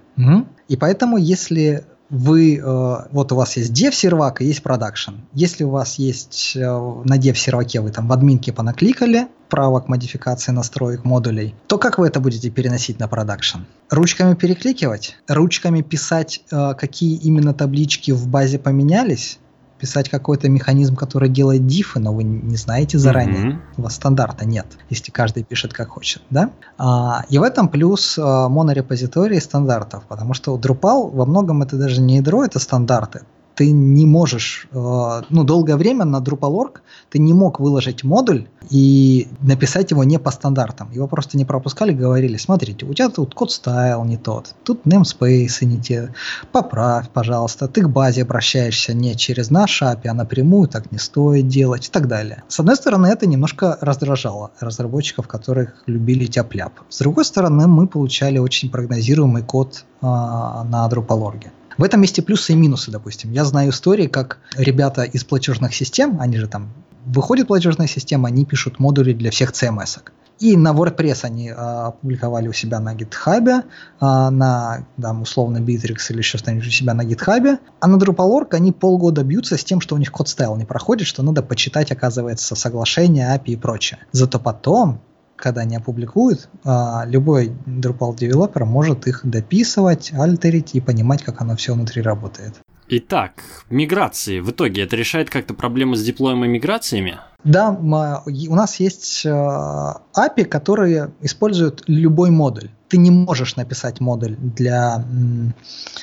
И 0.68 0.76
поэтому, 0.76 1.18
если 1.18 1.86
вы, 2.10 2.58
э, 2.58 2.96
вот 3.12 3.32
у 3.32 3.36
вас 3.36 3.58
есть 3.58 3.72
dev 3.72 3.92
сервак 3.94 4.42
и 4.42 4.46
есть 4.46 4.64
продакшн. 4.64 5.14
Если 5.34 5.64
у 5.64 5.70
вас 5.70 5.96
есть 5.96 6.54
э, 6.56 6.60
на 6.60 7.18
dev 7.18 7.36
серваке 7.36 7.82
вы 7.82 7.92
там 7.92 8.08
в 8.08 8.14
админке 8.14 8.54
понакликали 8.54 9.28
право 9.50 9.80
к 9.80 9.88
модификации 9.88 10.52
настроек 10.52 11.04
модулей, 11.04 11.56
то 11.68 11.78
как 11.78 11.98
вы 11.98 12.08
это 12.08 12.20
будете 12.20 12.50
переносить 12.50 13.00
на 13.00 13.08
продакшн? 13.08 13.60
Ручками 13.90 14.36
перекликивать? 14.36 15.16
Ручками 15.28 15.82
писать, 15.82 16.44
э, 16.52 16.74
какие 16.78 17.18
именно 17.18 17.54
таблички 17.54 18.12
в 18.12 18.28
базе 18.28 18.60
поменялись? 18.60 19.40
Писать 19.86 20.10
какой-то 20.10 20.50
механизм, 20.50 20.96
который 20.96 21.30
делает 21.30 21.68
дифы, 21.68 22.00
но 22.00 22.12
вы 22.12 22.24
не 22.24 22.56
знаете 22.56 22.98
заранее. 22.98 23.46
Mm-hmm. 23.46 23.60
У 23.78 23.82
вас 23.84 23.94
стандарта 23.94 24.44
нет, 24.44 24.66
если 24.90 25.12
каждый 25.12 25.44
пишет 25.44 25.74
как 25.74 25.90
хочет, 25.90 26.24
да? 26.32 26.50
А, 26.80 27.24
и 27.30 27.38
в 27.38 27.44
этом 27.44 27.70
плюс 27.70 28.18
а, 28.18 28.50
монорепозитории 28.50 29.38
стандартов, 29.38 30.06
потому 30.08 30.34
что 30.34 30.58
Drupal 30.58 31.12
во 31.12 31.28
многом 31.28 31.62
это 31.62 31.78
даже 31.78 32.02
не 32.02 32.16
ядро, 32.16 32.44
это 32.44 32.58
стандарты 32.58 33.22
ты 33.56 33.72
не 33.72 34.06
можешь, 34.06 34.68
э, 34.72 35.22
ну, 35.30 35.44
долгое 35.44 35.78
время 35.78 36.06
на 36.06 36.18
Drupal.org 36.18 36.82
ты 37.10 37.20
не 37.20 37.34
мог 37.34 37.60
выложить 37.60 38.04
модуль 38.04 38.48
и 38.70 39.28
написать 39.42 39.92
его 39.92 40.04
не 40.04 40.20
по 40.20 40.32
стандартам. 40.32 40.92
Его 40.92 41.08
просто 41.08 41.38
не 41.38 41.46
пропускали, 41.46 41.94
говорили, 41.94 42.38
смотрите, 42.38 42.86
у 42.86 42.94
тебя 42.94 43.10
тут 43.10 43.34
код 43.34 43.52
стайл 43.52 44.04
не 44.04 44.18
тот, 44.18 44.56
тут 44.64 44.86
namespace 44.86 45.66
не 45.66 45.80
те, 45.80 46.14
поправь, 46.52 47.10
пожалуйста, 47.10 47.68
ты 47.68 47.82
к 47.82 47.90
базе 47.90 48.24
обращаешься 48.24 48.94
не 48.94 49.16
через 49.16 49.50
наш 49.50 49.82
API, 49.82 50.08
а 50.08 50.14
напрямую, 50.14 50.68
так 50.68 50.92
не 50.92 50.98
стоит 50.98 51.48
делать 51.48 51.88
и 51.88 51.92
так 51.92 52.08
далее. 52.08 52.44
С 52.48 52.60
одной 52.60 52.76
стороны, 52.76 53.08
это 53.08 53.28
немножко 53.28 53.78
раздражало 53.82 54.52
разработчиков, 54.60 55.28
которых 55.28 55.84
любили 55.86 56.26
тяп-ляп. 56.26 56.74
С 56.90 57.00
другой 57.00 57.26
стороны, 57.26 57.68
мы 57.68 57.88
получали 57.88 58.40
очень 58.40 58.70
прогнозируемый 58.70 59.44
код 59.44 59.86
э, 60.02 60.06
на 60.06 60.88
Drupal.org. 60.92 61.46
В 61.78 61.84
этом 61.84 62.02
месте 62.02 62.22
плюсы 62.22 62.54
и 62.54 62.56
минусы, 62.56 62.92
допустим. 62.92 63.32
Я 63.32 63.44
знаю 63.46 63.72
истории, 63.72 64.08
как 64.08 64.40
ребята 64.58 65.04
из 65.04 65.24
платежных 65.24 65.76
систем, 65.76 66.20
они 66.22 66.38
же 66.38 66.48
там 66.48 66.74
выходит 67.06 67.48
платежная 67.48 67.88
система, 67.88 68.30
они 68.30 68.46
пишут 68.46 68.80
модули 68.80 69.14
для 69.14 69.30
всех 69.30 69.52
CMS. 69.52 69.98
-ок. 69.98 70.12
И 70.40 70.58
на 70.58 70.74
WordPress 70.74 71.20
они 71.24 71.50
а, 71.50 71.88
опубликовали 71.88 72.50
у 72.50 72.54
себя 72.54 72.80
на 72.80 72.94
GitHub, 72.94 73.64
а, 74.00 74.30
на 74.32 74.86
там, 75.02 75.22
условно 75.22 75.60
Bittrex 75.60 75.98
или 76.10 76.18
еще 76.18 76.38
что-нибудь 76.38 76.68
у 76.68 76.72
себя 76.72 76.94
на 76.94 77.04
GitHub. 77.04 77.58
А 77.80 77.88
на 77.88 77.96
Drupal.org 77.96 78.54
они 78.54 78.72
полгода 78.74 79.24
бьются 79.24 79.58
с 79.58 79.64
тем, 79.64 79.80
что 79.80 79.96
у 79.96 79.98
них 79.98 80.12
код 80.12 80.28
стайл 80.28 80.58
не 80.58 80.66
проходит, 80.66 81.08
что 81.08 81.24
надо 81.24 81.42
почитать, 81.42 81.92
оказывается, 81.92 82.56
соглашение, 82.56 83.34
API 83.34 83.54
и 83.54 83.56
прочее. 83.56 84.00
Зато 84.12 84.40
потом 84.40 85.00
когда 85.36 85.62
они 85.62 85.76
опубликуют, 85.76 86.50
а, 86.64 87.04
любой 87.06 87.52
Drupal 87.66 88.16
девелопер 88.16 88.66
может 88.66 89.08
их 89.08 89.22
дописывать, 89.24 90.12
альтерить 90.14 90.76
и 90.76 90.82
понимать, 90.82 91.24
как 91.24 91.42
оно 91.42 91.56
все 91.56 91.74
внутри 91.74 92.02
работает. 92.02 92.56
Итак, 92.88 93.44
миграции. 93.70 94.40
В 94.40 94.52
итоге 94.52 94.84
это 94.84 94.96
решает 94.96 95.30
как-то 95.30 95.54
проблемы 95.54 95.96
с 95.96 96.04
диплоем 96.04 96.46
и 96.46 96.48
миграциями? 96.48 97.20
Да, 97.44 97.72
у 97.72 98.56
нас 98.56 98.80
есть 98.80 99.26
а, 99.26 100.02
API, 100.16 100.46
которые 100.46 101.12
используют 101.22 101.84
любой 101.88 102.30
модуль. 102.30 102.70
Ты 102.88 102.98
не 102.98 103.12
можешь 103.12 103.56
написать 103.56 104.00
модуль 104.00 104.36
для 104.38 105.04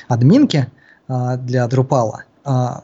админки, 0.07 0.67
а, 1.07 1.37
для 1.37 1.65
Drupal, 1.65 2.11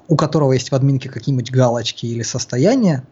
у 0.07 0.15
которого 0.15 0.53
есть 0.53 0.71
в 0.71 0.75
админке 0.75 1.09
какие-нибудь 1.09 1.51
галочки 1.51 2.05
или 2.05 2.23
состояния, 2.23 3.03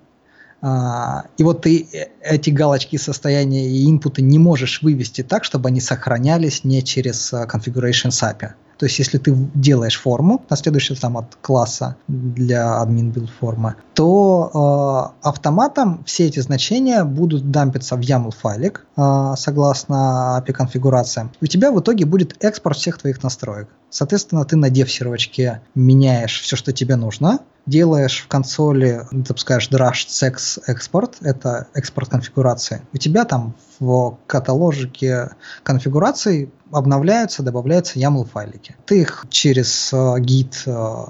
и 0.61 1.43
вот 1.43 1.61
ты 1.61 1.87
э, 1.91 2.07
эти 2.21 2.49
галочки 2.49 2.97
состояния 2.97 3.69
и 3.69 3.89
инпуты 3.89 4.23
не 4.23 4.39
можешь 4.39 4.81
вывести 4.81 5.21
так, 5.21 5.43
чтобы 5.43 5.69
они 5.69 5.79
сохранялись 5.79 6.63
не 6.63 6.83
через 6.83 7.31
э, 7.31 7.45
Configuration 7.45 8.09
SAPI. 8.09 8.53
То 8.77 8.85
есть, 8.85 8.99
если 8.99 9.17
ты 9.17 9.33
делаешь 9.55 9.99
форму, 9.99 10.45
наследующую 10.49 10.97
там 10.97 11.17
от 11.17 11.35
класса 11.41 11.95
для 12.07 12.83
admin 12.83 13.11
build 13.11 13.29
формы, 13.39 13.75
то 13.93 15.13
э, 15.23 15.27
автоматом 15.27 16.03
все 16.05 16.27
эти 16.27 16.39
значения 16.39 17.03
будут 17.03 17.49
дампиться 17.49 17.95
в 17.95 18.01
YAML 18.01 18.33
файлик 18.35 18.85
э, 18.95 19.33
согласно 19.35 20.41
API 20.41 20.53
конфигурациям. 20.53 21.31
У 21.41 21.47
тебя 21.47 21.71
в 21.71 21.79
итоге 21.79 22.05
будет 22.05 22.35
экспорт 22.43 22.77
всех 22.77 22.99
твоих 22.99 23.23
настроек. 23.23 23.69
Соответственно, 23.89 24.45
ты 24.45 24.55
на 24.55 24.69
dev 24.69 24.87
сервачке 24.87 25.61
меняешь 25.75 26.41
все, 26.41 26.55
что 26.55 26.73
тебе 26.73 26.95
нужно, 26.95 27.39
делаешь 27.65 28.23
в 28.23 28.27
консоли, 28.27 29.01
запускаешь 29.11 29.69
Drush 29.69 30.07
Sex 30.07 30.59
Export, 30.67 31.15
это 31.21 31.67
экспорт 31.73 32.09
конфигурации. 32.09 32.81
У 32.93 32.97
тебя 32.97 33.25
там 33.25 33.55
в 33.79 34.17
каталожике 34.25 35.31
конфигураций 35.63 36.51
обновляются, 36.71 37.43
добавляются 37.43 37.99
YAML 37.99 38.25
файлики. 38.25 38.75
Ты 38.85 39.01
их 39.01 39.25
через 39.29 39.93
uh, 39.93 40.17
Git 40.19 40.65
uh, 40.65 41.09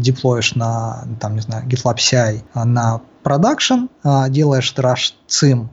деплоишь 0.00 0.54
на, 0.54 1.06
там, 1.20 1.34
не 1.34 1.40
знаю, 1.40 1.66
GitLab 1.66 1.96
CI 1.96 2.42
на 2.54 3.00
production, 3.24 3.88
делаешь 4.30 4.72
drush 4.76 5.14
sim 5.28 5.68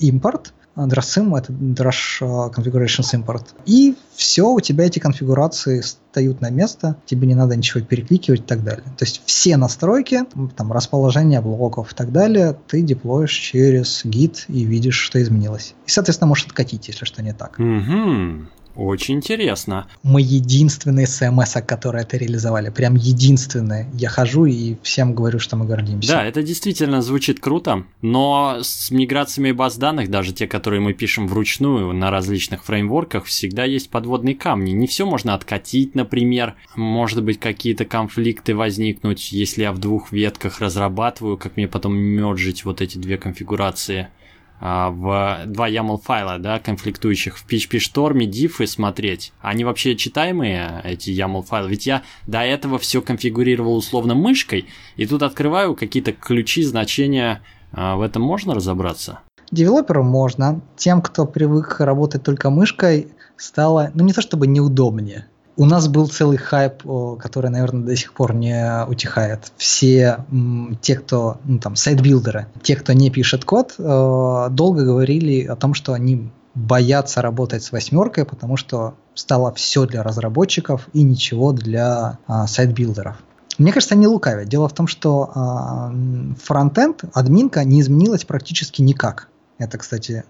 import, 0.00 0.52
DRASIM, 0.76 1.36
это 1.36 1.52
Drush 1.52 2.20
Configurations 2.20 3.14
Import. 3.14 3.46
И 3.66 3.94
все, 4.14 4.48
у 4.48 4.60
тебя 4.60 4.86
эти 4.86 4.98
конфигурации 4.98 5.80
встают 5.80 6.40
на 6.40 6.50
место, 6.50 6.96
тебе 7.06 7.26
не 7.26 7.34
надо 7.34 7.56
ничего 7.56 7.82
перекликивать 7.84 8.40
и 8.40 8.44
так 8.44 8.64
далее. 8.64 8.84
То 8.96 9.04
есть 9.04 9.22
все 9.24 9.56
настройки, 9.56 10.22
там 10.56 10.72
расположение 10.72 11.40
блоков 11.40 11.92
и 11.92 11.94
так 11.94 12.12
далее, 12.12 12.56
ты 12.66 12.82
деплоишь 12.82 13.32
через 13.32 14.04
Git 14.04 14.44
и 14.48 14.64
видишь, 14.64 14.98
что 14.98 15.22
изменилось. 15.22 15.74
И, 15.86 15.90
соответственно, 15.90 16.28
можешь 16.28 16.46
откатить, 16.46 16.88
если 16.88 17.04
что 17.04 17.22
не 17.22 17.32
так. 17.32 17.58
Угу. 17.58 18.46
Очень 18.76 19.16
интересно. 19.16 19.86
Мы 20.02 20.20
единственные 20.20 21.06
CMS, 21.06 21.62
которые 21.62 22.02
это 22.02 22.16
реализовали. 22.16 22.70
Прям 22.70 22.96
единственные. 22.96 23.88
Я 23.94 24.08
хожу 24.08 24.46
и 24.46 24.76
всем 24.82 25.14
говорю, 25.14 25.38
что 25.38 25.56
мы 25.56 25.64
гордимся. 25.64 26.12
Да, 26.12 26.24
это 26.24 26.42
действительно 26.42 27.00
звучит 27.02 27.40
круто, 27.40 27.84
но 28.02 28.58
с 28.62 28.90
миграциями 28.90 29.52
баз 29.52 29.76
данных, 29.76 30.10
даже 30.10 30.32
те, 30.32 30.46
которые 30.46 30.80
мы 30.80 30.92
пишем 30.92 31.28
вручную 31.28 31.92
на 31.92 32.10
различных 32.10 32.64
фреймворках, 32.64 33.24
всегда 33.24 33.64
есть 33.64 33.90
подводные 33.90 34.34
камни. 34.34 34.72
Не 34.72 34.86
все 34.86 35.06
можно 35.06 35.34
откатить, 35.34 35.94
например. 35.94 36.54
Может 36.74 37.22
быть, 37.22 37.38
какие-то 37.38 37.84
конфликты 37.84 38.54
возникнуть, 38.54 39.32
если 39.32 39.62
я 39.62 39.72
в 39.72 39.78
двух 39.78 40.10
ветках 40.10 40.60
разрабатываю, 40.60 41.36
как 41.36 41.56
мне 41.56 41.68
потом 41.68 41.94
мерджить 41.96 42.64
вот 42.64 42.80
эти 42.80 42.98
две 42.98 43.18
конфигурации. 43.18 44.08
А, 44.60 44.90
в 44.90 45.46
два 45.46 45.68
YAML 45.68 45.98
файла, 46.02 46.38
да, 46.38 46.58
конфликтующих 46.58 47.36
в 47.36 47.46
PHP 47.46 47.78
Storm, 47.78 48.18
diffы 48.30 48.66
смотреть. 48.66 49.32
Они 49.40 49.64
вообще 49.64 49.96
читаемые, 49.96 50.80
эти 50.84 51.10
YAML 51.10 51.42
файлы? 51.42 51.70
Ведь 51.70 51.86
я 51.86 52.02
до 52.26 52.40
этого 52.40 52.78
все 52.78 53.02
конфигурировал 53.02 53.76
условно 53.76 54.14
мышкой, 54.14 54.66
и 54.96 55.06
тут 55.06 55.22
открываю 55.22 55.74
какие-то 55.74 56.12
ключи, 56.12 56.62
значения. 56.62 57.42
А, 57.72 57.96
в 57.96 58.02
этом 58.02 58.22
можно 58.22 58.54
разобраться? 58.54 59.20
Девелоперу 59.50 60.02
можно. 60.02 60.62
Тем, 60.76 61.02
кто 61.02 61.26
привык 61.26 61.80
работать 61.80 62.22
только 62.22 62.50
мышкой, 62.50 63.08
стало, 63.36 63.90
ну 63.94 64.04
не 64.04 64.12
то 64.12 64.22
чтобы 64.22 64.46
неудобнее, 64.46 65.26
у 65.56 65.64
нас 65.66 65.88
был 65.88 66.08
целый 66.08 66.36
хайп, 66.36 66.82
который, 67.18 67.50
наверное, 67.50 67.84
до 67.84 67.96
сих 67.96 68.12
пор 68.12 68.34
не 68.34 68.84
утихает. 68.88 69.52
Все 69.56 70.24
те, 70.80 70.96
кто, 70.96 71.38
ну 71.44 71.58
там, 71.58 71.76
сайт-билдеры, 71.76 72.46
те, 72.62 72.76
кто 72.76 72.92
не 72.92 73.10
пишет 73.10 73.44
код, 73.44 73.74
э, 73.78 74.48
долго 74.50 74.84
говорили 74.84 75.44
о 75.44 75.56
том, 75.56 75.74
что 75.74 75.92
они 75.92 76.30
боятся 76.54 77.20
работать 77.20 77.62
с 77.62 77.72
восьмеркой, 77.72 78.24
потому 78.24 78.56
что 78.56 78.94
стало 79.14 79.52
все 79.54 79.86
для 79.86 80.02
разработчиков 80.02 80.88
и 80.92 81.02
ничего 81.02 81.52
для 81.52 82.18
а, 82.26 82.46
сайт-билдеров. 82.46 83.16
Мне 83.58 83.72
кажется, 83.72 83.94
они 83.94 84.06
лукавят. 84.06 84.48
Дело 84.48 84.68
в 84.68 84.72
том, 84.72 84.86
что 84.86 85.30
а, 85.34 85.92
фронтенд, 86.42 87.04
админка 87.12 87.64
не 87.64 87.80
изменилась 87.80 88.24
практически 88.24 88.82
никак. 88.82 89.28
Это, 89.58 89.78
кстати, 89.78 90.24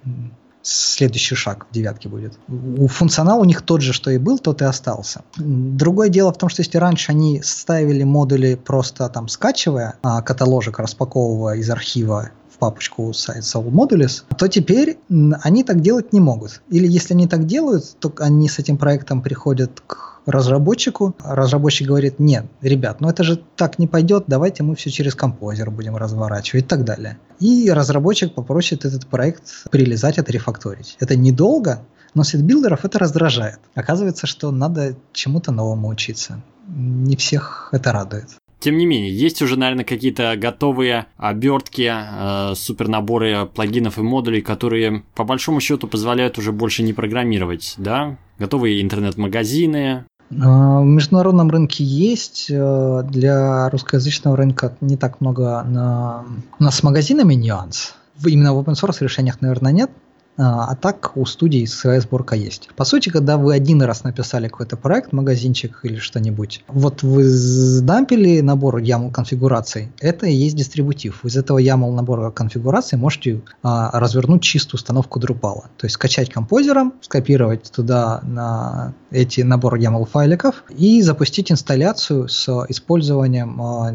следующий 0.65 1.35
шаг 1.35 1.67
в 1.71 1.75
девятке 1.75 2.09
будет. 2.09 2.39
У 2.49 2.89
функционал 2.89 3.41
у 3.41 3.45
них 3.45 3.63
тот 3.63 3.83
же, 3.83 3.93
что 3.93 4.11
и 4.11 4.19
был, 4.19 4.39
тот 4.39 4.63
и 4.63 4.65
остался. 4.65 5.23
Другое 5.37 6.09
дело 6.09 6.33
в 6.33 6.39
том, 6.39 6.49
что 6.49 6.63
если 6.63 6.79
раньше 6.79 7.13
они 7.13 7.43
ставили 7.43 8.03
модули 8.03 8.55
просто 8.55 9.09
там 9.09 9.29
скачивая, 9.29 9.97
а 10.03 10.23
каталожик 10.23 10.79
распаковывая 10.79 11.57
из 11.57 11.69
архива 11.71 12.31
в 12.55 12.59
папочку 12.59 13.11
Soul 13.11 13.71
Modules, 13.71 14.23
то 14.37 14.47
теперь 14.49 14.99
они 15.43 15.65
так 15.65 15.81
делать 15.81 16.13
не 16.13 16.21
могут. 16.21 16.63
Или 16.71 16.87
если 16.87 17.15
они 17.15 17.27
так 17.27 17.47
делают, 17.47 17.85
то 17.99 18.13
они 18.19 18.49
с 18.49 18.59
этим 18.59 18.77
проектом 18.77 19.23
приходят 19.23 19.83
к 19.87 20.21
разработчику. 20.27 21.15
Разработчик 21.23 21.89
говорит, 21.89 22.19
нет, 22.19 22.47
ребят, 22.63 23.01
ну 23.01 23.09
это 23.09 23.25
же 23.25 23.43
так 23.57 23.79
не 23.79 23.87
пойдет, 23.87 24.25
давайте 24.27 24.63
мы 24.63 24.75
все 24.75 24.91
через 24.91 25.15
композер 25.15 25.71
будем 25.71 25.97
разворачивать 25.97 26.65
и 26.65 26.69
так 26.69 26.85
далее. 26.85 27.19
И 27.41 27.71
разработчик 27.71 28.35
попросит 28.35 28.85
этот 28.85 29.07
проект 29.07 29.69
прилезать, 29.71 30.19
отрефакторить. 30.19 30.97
Это 31.01 31.17
недолго, 31.17 31.85
но 32.15 32.25
сайт-билдеров 32.25 32.85
это 32.85 32.99
раздражает. 32.99 33.59
Оказывается, 33.75 34.27
что 34.27 34.51
надо 34.51 34.95
чему-то 35.13 35.53
новому 35.53 35.89
учиться. 35.89 36.43
Не 36.69 37.17
всех 37.17 37.69
это 37.73 37.93
радует. 37.93 38.29
Тем 38.65 38.79
не 38.79 38.87
менее, 38.87 39.15
есть 39.15 39.43
уже, 39.43 39.59
наверное, 39.59 39.85
какие-то 39.85 40.37
готовые 40.39 41.05
обертки, 41.19 41.93
э, 41.93 42.55
супернаборы 42.55 43.45
плагинов 43.45 43.99
и 43.99 44.01
модулей, 44.01 44.41
которые 44.41 45.03
по 45.15 45.25
большому 45.25 45.61
счету 45.61 45.87
позволяют 45.87 46.39
уже 46.39 46.51
больше 46.51 46.83
не 46.83 46.95
программировать, 46.95 47.75
да? 47.77 48.17
Готовые 48.39 48.81
интернет-магазины, 48.81 50.07
а, 50.41 50.81
в 50.81 50.85
международном 50.87 51.51
рынке 51.51 51.85
есть, 51.85 52.47
э, 52.49 53.03
для 53.11 53.69
русскоязычного 53.69 54.35
рынка 54.39 54.75
не 54.81 54.97
так 54.97 55.21
много. 55.21 55.63
На... 55.65 56.25
У 56.59 56.65
нас 56.65 56.77
с 56.77 56.83
магазинами 56.83 57.35
нюанс. 57.35 57.95
Именно 58.25 58.55
в 58.55 58.61
open 58.61 58.73
source 58.73 58.97
решениях, 59.01 59.43
наверное, 59.43 59.73
нет. 59.73 59.91
А, 60.37 60.71
а 60.71 60.75
так 60.75 61.17
у 61.17 61.25
студий 61.27 61.67
своя 61.67 62.01
сборка 62.01 62.35
есть. 62.35 62.71
По 62.77 62.85
сути, 62.85 63.09
когда 63.09 63.37
вы 63.37 63.55
один 63.55 63.83
раз 63.83 64.05
написали 64.05 64.49
какой-то 64.49 64.77
проект, 64.77 65.13
магазинчик 65.13 65.81
или 65.85 65.97
что-нибудь, 65.97 66.65
вот 66.69 67.03
вы 67.03 67.25
сдампили 67.25 68.41
набор 68.41 68.79
YAML 68.79 69.13
конфигураций, 69.13 69.93
это 70.01 70.27
и 70.27 70.35
есть 70.35 70.57
дистрибутив. 70.57 71.25
Из 71.25 71.37
этого 71.37 71.63
YAML 71.63 71.95
набора 71.95 72.31
конфигураций 72.31 72.99
можете 72.99 73.43
а, 73.63 73.99
развернуть 73.99 74.43
чистую 74.43 74.79
установку 74.79 75.21
Drupal. 75.21 75.65
То 75.77 75.85
есть 75.85 75.95
скачать 75.95 76.31
композером, 76.31 76.95
скопировать 77.01 77.71
туда 77.71 78.21
на 78.25 78.95
эти 79.11 79.43
наборы 79.43 79.81
YAML 79.81 80.07
файликов 80.07 80.65
и 80.77 81.01
запустить 81.03 81.53
инсталляцию 81.53 82.29
с 82.29 82.49
использованием 82.69 83.63
а, 83.63 83.95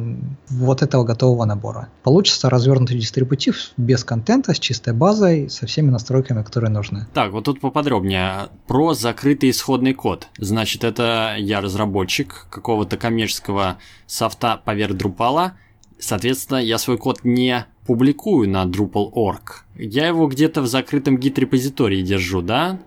вот 0.50 0.82
этого 0.82 1.04
готового 1.04 1.44
набора. 1.46 1.90
Получится 2.04 2.50
развернутый 2.50 2.98
дистрибутив 2.98 3.72
без 3.76 4.04
контента, 4.06 4.54
с 4.54 4.60
чистой 4.60 4.94
базой, 4.94 5.50
со 5.50 5.66
всеми 5.66 5.90
настройками 5.90 6.29
настройками, 6.30 6.44
которые 6.44 6.70
нужны. 6.72 7.08
Так, 7.14 7.32
вот 7.32 7.46
тут 7.46 7.60
поподробнее. 7.60 8.50
Про 8.68 8.94
закрытый 8.94 9.50
исходный 9.50 9.94
код. 9.94 10.28
Значит, 10.38 10.84
это 10.84 11.36
я 11.38 11.62
разработчик 11.62 12.48
какого-то 12.50 12.98
коммерческого 12.98 13.78
софта 14.08 14.62
поверх 14.64 14.96
Drupal. 14.96 15.52
Соответственно, 16.00 16.58
я 16.58 16.78
свой 16.78 16.98
код 16.98 17.20
не 17.24 17.66
публикую 17.86 18.50
на 18.50 18.64
Drupal.org. 18.66 19.66
Я 19.76 20.08
его 20.08 20.28
где-то 20.28 20.62
в 20.62 20.68
закрытом 20.68 21.18
гид-репозитории 21.18 22.02
держу, 22.02 22.42
да? 22.42 22.80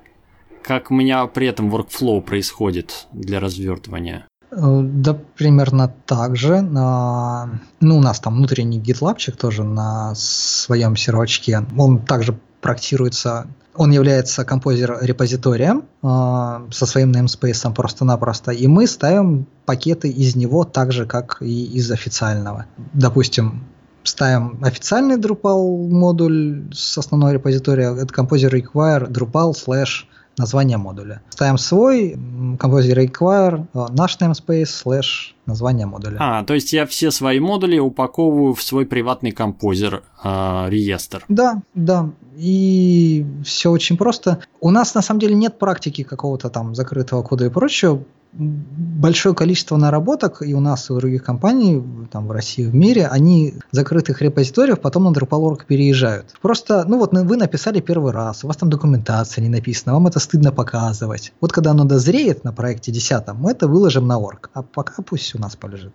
Как 0.63 0.91
у 0.91 0.95
меня 0.95 1.27
при 1.27 1.49
этом 1.49 1.75
workflow 1.75 2.23
происходит 2.23 3.07
для 3.13 3.41
развертывания? 3.41 4.27
Э, 4.53 4.81
да, 4.83 5.19
примерно 5.37 5.93
так 6.07 6.37
же. 6.37 6.61
Ну, 6.61 7.97
у 7.97 8.01
нас 8.01 8.21
там 8.21 8.37
внутренний 8.37 8.79
гитлабчик 8.79 9.37
тоже 9.37 9.65
на 9.65 10.15
своем 10.15 10.97
сервачке. 10.97 11.63
Он 11.77 11.99
также 11.99 12.39
проектируется. 12.63 13.49
Он 13.75 13.91
является 13.91 14.45
композер-репозиторием 14.45 15.85
э, 16.03 16.71
со 16.71 16.87
своим 16.87 17.13
namespace 17.13 17.75
просто-напросто, 17.75 18.53
и 18.53 18.67
мы 18.67 18.87
ставим 18.87 19.47
пакеты 19.67 20.09
из 20.09 20.37
него 20.37 20.65
так 20.65 20.93
же, 20.93 21.05
как 21.05 21.39
и 21.43 21.65
из 21.65 21.91
официального. 21.91 22.67
Допустим, 22.93 23.65
ставим 24.05 24.59
официальный 24.63 25.17
Drupal 25.17 25.89
модуль 25.89 26.69
с 26.73 26.99
основной 26.99 27.35
репозитория, 27.35 27.95
это 27.95 28.15
composer 28.15 28.51
require 28.51 29.11
Drupal 29.11 29.53
slash 29.53 30.07
название 30.39 30.77
модуля. 30.77 31.23
Ставим 31.31 31.59
свой 31.59 32.13
Composer 32.13 32.95
Require, 32.95 33.67
э, 33.75 33.87
наш 33.93 34.19
namespace, 34.19 34.67
слэш 34.67 35.35
название 35.47 35.87
модуля. 35.87 36.17
А, 36.21 36.45
то 36.45 36.55
есть 36.55 36.73
я 36.73 36.87
все 36.87 37.11
свои 37.11 37.41
модули 37.41 37.79
упаковываю 37.79 38.55
в 38.55 38.63
свой 38.63 38.87
приватный 38.87 39.33
композер 39.33 40.03
э, 40.23 40.65
реестр. 40.69 41.25
Да, 41.29 41.63
да. 41.75 42.11
И 42.37 43.27
все 43.45 43.71
очень 43.71 43.97
просто. 43.97 44.39
У 44.61 44.71
нас 44.71 44.95
на 44.95 45.03
самом 45.03 45.21
деле 45.21 45.35
нет 45.35 45.59
практики 45.59 46.03
какого-то 46.03 46.49
там 46.49 46.75
закрытого 46.75 47.23
кода 47.23 47.47
и 47.47 47.51
прочего 47.51 48.03
большое 48.33 49.35
количество 49.35 49.77
наработок 49.77 50.43
и 50.43 50.55
у 50.55 50.61
нас, 50.61 50.89
и 50.89 50.93
у 50.93 50.99
других 50.99 51.23
компаний, 51.23 51.83
там 52.11 52.27
в 52.27 52.31
России, 52.31 52.65
в 52.65 52.75
мире, 52.75 53.07
они 53.07 53.55
закрытых 53.71 54.23
репозиториев 54.23 54.81
потом 54.81 55.05
на 55.05 55.09
Drupal.org 55.09 55.67
переезжают. 55.67 56.35
Просто, 56.41 56.85
ну 56.89 56.99
вот 56.99 57.13
вы 57.13 57.37
написали 57.37 57.81
первый 57.81 58.13
раз, 58.13 58.45
у 58.45 58.47
вас 58.47 58.57
там 58.57 58.71
документация 58.71 59.43
не 59.43 59.49
написана, 59.49 59.95
вам 59.95 60.07
это 60.07 60.19
стыдно 60.19 60.53
показывать. 60.53 61.33
Вот 61.41 61.53
когда 61.53 61.73
оно 61.73 61.85
дозреет 61.85 62.45
на 62.45 62.53
проекте 62.53 62.91
10, 62.91 63.35
мы 63.35 63.51
это 63.51 63.69
выложим 63.69 64.07
на 64.07 64.19
орг, 64.19 64.51
а 64.55 64.63
пока 64.63 65.03
пусть 65.03 65.35
у 65.35 65.39
нас 65.39 65.57
полежит. 65.57 65.93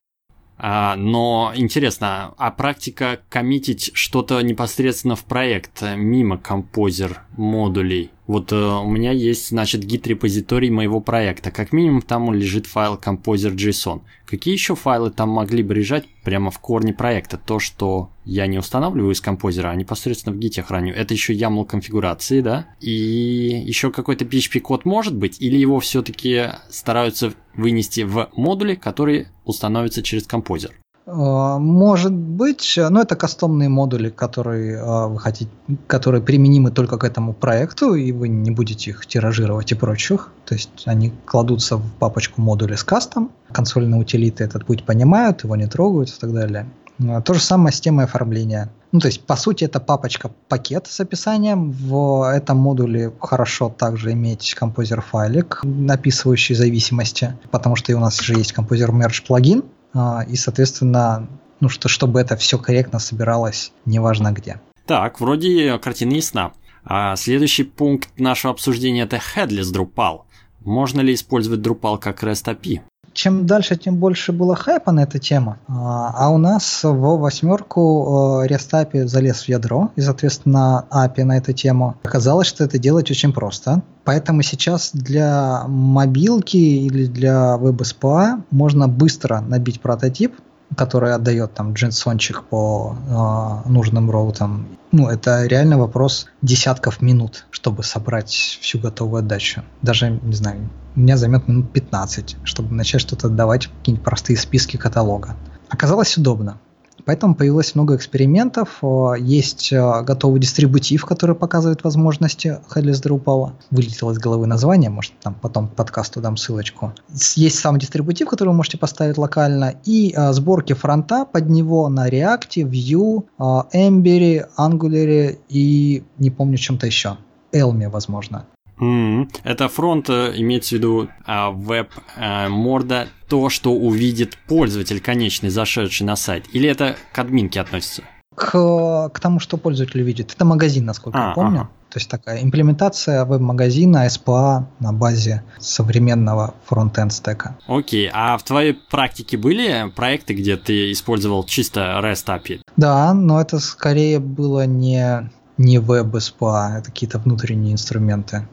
А, 0.58 0.96
но 0.96 1.52
интересно, 1.56 2.34
а 2.38 2.52
практика 2.52 3.20
коммитить 3.30 3.92
что-то 3.94 4.42
непосредственно 4.42 5.16
в 5.16 5.24
проект 5.24 5.84
мимо 5.96 6.38
композер 6.38 7.22
модулей? 7.36 8.12
Вот 8.28 8.52
э, 8.52 8.56
у 8.56 8.90
меня 8.90 9.12
есть, 9.12 9.50
значит, 9.50 9.86
гид-репозиторий 9.86 10.70
моего 10.70 11.00
проекта. 11.00 11.50
Как 11.50 11.72
минимум 11.72 12.02
там 12.02 12.34
лежит 12.34 12.68
файл 12.68 13.00
composer.json. 13.02 14.02
Какие 14.26 14.54
еще 14.54 14.76
файлы 14.76 15.12
там 15.12 15.30
могли 15.30 15.64
бы 15.64 15.74
лежать 15.76 16.06
прямо 16.24 16.52
в 16.52 16.60
корне 16.60 16.94
проекта? 16.94 17.38
То, 17.38 17.60
что 17.60 18.12
я 18.26 18.46
не 18.48 18.58
устанавливаю 18.58 19.14
из 19.14 19.22
композера, 19.22 19.70
а 19.70 19.76
непосредственно 19.76 20.36
в 20.36 20.40
гите 20.40 20.62
храню. 20.62 20.94
Это 20.94 21.14
еще 21.14 21.34
YAML 21.34 21.66
конфигурации, 21.66 22.42
да? 22.42 22.68
И 22.82 22.92
еще 22.92 23.92
какой-то 23.92 24.26
PHP-код 24.26 24.84
может 24.84 25.16
быть? 25.16 25.42
Или 25.42 25.56
его 25.56 25.80
все-таки 25.80 26.50
стараются 26.70 27.34
вынести 27.58 28.02
в 28.02 28.30
модули, 28.36 28.76
которые 28.76 29.28
установятся 29.46 30.02
через 30.02 30.26
композер? 30.26 30.72
А, 31.10 31.58
может 31.58 32.14
быть, 32.14 32.78
но 32.78 33.02
это 33.02 33.16
кастомные 33.16 33.70
модули, 33.70 34.10
которые 34.10 34.80
а, 34.80 35.08
вы 35.08 35.20
хотите, 35.20 35.50
которые 35.88 36.22
применимы 36.22 36.72
только 36.72 36.98
к 36.98 37.04
этому 37.06 37.34
проекту, 37.34 37.96
и 37.96 38.12
вы 38.12 38.28
не 38.28 38.52
будете 38.52 38.92
их 38.92 39.06
тиражировать 39.06 39.72
и 39.72 39.76
прочих. 39.76 40.32
То 40.46 40.56
есть 40.56 40.84
они 40.86 41.14
кладутся 41.26 41.78
в 41.78 41.94
папочку 42.00 42.42
модули 42.42 42.76
с 42.76 42.84
кастом, 42.84 43.32
консольные 43.52 44.00
утилиты 44.00 44.44
этот 44.44 44.66
путь 44.66 44.84
понимают, 44.84 45.44
его 45.44 45.56
не 45.56 45.68
трогают 45.68 46.10
и 46.10 46.20
так 46.20 46.34
далее. 46.34 46.68
А, 47.06 47.22
то 47.22 47.34
же 47.34 47.40
самое 47.40 47.74
с 47.74 47.80
темой 47.80 48.06
оформления. 48.06 48.72
Ну, 48.92 49.00
то 49.00 49.08
есть, 49.08 49.26
по 49.26 49.36
сути, 49.36 49.66
это 49.66 49.80
папочка 49.80 50.32
пакет 50.48 50.88
с 50.88 51.00
описанием. 51.00 51.72
В 51.72 52.24
этом 52.34 52.58
модуле 52.58 53.12
хорошо 53.20 53.70
также 53.70 54.14
иметь 54.14 54.54
композер 54.56 55.02
файлик, 55.02 55.64
описывающий 55.90 56.56
зависимости, 56.56 57.38
потому 57.52 57.76
что 57.76 57.92
и 57.92 57.96
у 57.96 58.00
нас 58.00 58.20
же 58.20 58.34
есть 58.34 58.54
композер 58.54 58.92
merge 58.92 59.26
плагин, 59.26 59.64
а, 59.94 60.24
и, 60.28 60.36
соответственно, 60.36 61.28
ну 61.60 61.70
что, 61.70 61.90
чтобы 61.90 62.20
это 62.20 62.38
все 62.38 62.58
корректно 62.58 63.00
собиралось, 63.00 63.72
неважно 63.86 64.32
где. 64.32 64.60
Так, 64.86 65.20
вроде 65.20 65.78
картина 65.80 66.14
ясна. 66.14 66.54
А 66.86 67.16
следующий 67.18 67.64
пункт 67.64 68.10
нашего 68.18 68.54
обсуждения 68.54 69.02
это 69.04 69.18
Headless 69.18 69.74
Drupal. 69.74 70.22
Можно 70.62 71.02
ли 71.02 71.14
использовать 71.14 71.60
Drupal 71.60 72.00
как 72.00 72.24
REST 72.24 72.46
API? 72.46 72.82
Чем 73.18 73.48
дальше, 73.48 73.76
тем 73.76 73.96
больше 73.96 74.32
было 74.32 74.56
хайпа 74.56 74.92
на 74.92 75.00
эту 75.00 75.18
тему. 75.18 75.58
А, 75.68 76.14
а 76.16 76.30
у 76.30 76.38
нас 76.38 76.84
в 76.84 77.18
восьмерку 77.18 78.44
э, 78.44 78.48
API 78.48 79.08
залез 79.08 79.42
в 79.42 79.50
ядро, 79.50 79.90
и, 79.96 80.02
соответственно, 80.02 80.86
API 80.92 81.24
на 81.24 81.38
эту 81.38 81.52
тему. 81.52 81.96
Оказалось, 82.04 82.46
что 82.46 82.64
это 82.64 82.78
делать 82.78 83.10
очень 83.10 83.34
просто. 83.34 83.82
Поэтому 84.04 84.44
сейчас 84.44 84.92
для 84.94 85.64
мобилки 85.68 86.58
или 86.58 87.08
для 87.08 87.58
веб-СПА 87.58 88.44
можно 88.52 88.88
быстро 88.88 89.42
набить 89.42 89.82
прототип, 89.82 90.36
который 90.76 91.14
отдает 91.14 91.54
там 91.54 91.74
джинсончик 91.74 92.44
по 92.44 92.96
э, 92.96 93.70
нужным 93.70 94.12
роутам. 94.12 94.68
Ну, 94.92 95.08
это 95.08 95.46
реально 95.46 95.78
вопрос 95.78 96.28
десятков 96.42 97.02
минут, 97.02 97.46
чтобы 97.52 97.84
собрать 97.84 98.60
всю 98.62 98.80
готовую 98.80 99.20
отдачу. 99.20 99.64
Даже, 99.82 100.10
не 100.10 100.34
знаю, 100.34 100.70
меня 100.96 101.18
займет 101.18 101.48
минут 101.48 101.72
15, 101.72 102.38
чтобы 102.44 102.74
начать 102.74 103.02
что-то 103.02 103.28
отдавать 103.28 103.66
в 103.68 103.72
какие-нибудь 103.78 104.04
простые 104.04 104.38
списки 104.38 104.78
каталога. 104.78 105.36
Оказалось 105.70 106.18
удобно. 106.18 106.60
Поэтому 107.08 107.36
появилось 107.36 107.74
много 107.74 107.96
экспериментов. 107.96 108.84
Есть 109.18 109.72
э, 109.72 110.04
готовый 110.04 110.42
дистрибутив, 110.42 111.06
который 111.06 111.36
показывает 111.36 111.86
возможности 111.86 112.60
Headless 112.76 113.02
Drupal. 113.02 113.54
Вылетело 113.72 114.12
из 114.12 114.18
головы 114.18 114.46
название, 114.46 114.90
может, 114.90 115.14
там 115.22 115.34
потом 115.34 115.70
к 115.70 115.76
подкасту 115.76 116.20
дам 116.20 116.36
ссылочку. 116.36 116.92
Есть 117.36 117.60
сам 117.60 117.80
дистрибутив, 117.80 118.28
который 118.28 118.50
вы 118.50 118.56
можете 118.56 118.78
поставить 118.78 119.18
локально, 119.18 119.76
и 119.86 120.14
а, 120.14 120.34
сборки 120.34 120.74
фронта 120.74 121.24
под 121.24 121.50
него 121.50 121.88
на 121.88 122.10
React, 122.10 122.70
Vue, 122.70 123.24
а, 123.38 123.68
Ember, 123.74 124.46
Angular 124.58 125.40
и 125.48 126.04
не 126.18 126.30
помню 126.30 126.58
чем-то 126.58 126.88
еще. 126.88 127.16
Elm, 127.54 127.90
возможно. 127.90 128.46
Mm-hmm. 128.80 129.30
Это 129.44 129.68
фронт 129.70 130.10
э, 130.10 130.34
имеется 130.36 130.70
в 130.70 130.78
виду 130.78 131.10
а, 131.26 131.52
веб-морда, 131.52 133.02
а, 133.02 133.08
то, 133.28 133.50
что 133.50 133.74
увидит 133.74 134.38
пользователь 134.48 135.02
конечный, 135.02 135.50
зашедший 135.50 136.06
на 136.06 136.16
сайт, 136.16 136.46
или 136.54 136.70
это 136.70 136.96
к 137.12 137.20
админке 137.20 137.60
относится? 137.60 138.04
к, 138.38 139.10
к 139.10 139.20
тому, 139.20 139.40
что 139.40 139.58
пользователь 139.58 140.04
видит. 140.04 140.32
Это 140.34 140.46
магазин, 140.46 140.86
насколько 140.86 141.18
а, 141.18 141.30
я 141.30 141.34
помню. 141.34 141.60
Ага. 141.62 141.70
То 141.90 141.98
есть 141.98 142.10
такая 142.10 142.44
имплементация 142.44 143.26
веб-магазина 143.26 144.06
SPA 144.06 144.66
на 144.80 144.94
базе 144.94 145.44
современного 145.58 146.54
фронтенд-стека. 146.66 147.58
Окей, 147.68 148.12
а 148.14 148.38
в 148.38 148.44
твоей 148.44 148.74
практике 148.74 149.38
были 149.38 149.92
проекты, 149.96 150.36
где 150.36 150.56
ты 150.56 150.92
использовал 150.92 151.46
чисто 151.46 152.00
REST 152.04 152.28
API? 152.28 152.60
Да, 152.76 153.14
но 153.16 153.42
это 153.42 153.58
скорее 153.58 154.20
было 154.20 154.68
не, 154.68 155.32
не 155.58 155.80
веб-SPA, 155.80 156.78
это 156.78 156.92
какие-то 156.92 157.18
внутренние 157.18 157.74
инструменты. 157.74 158.48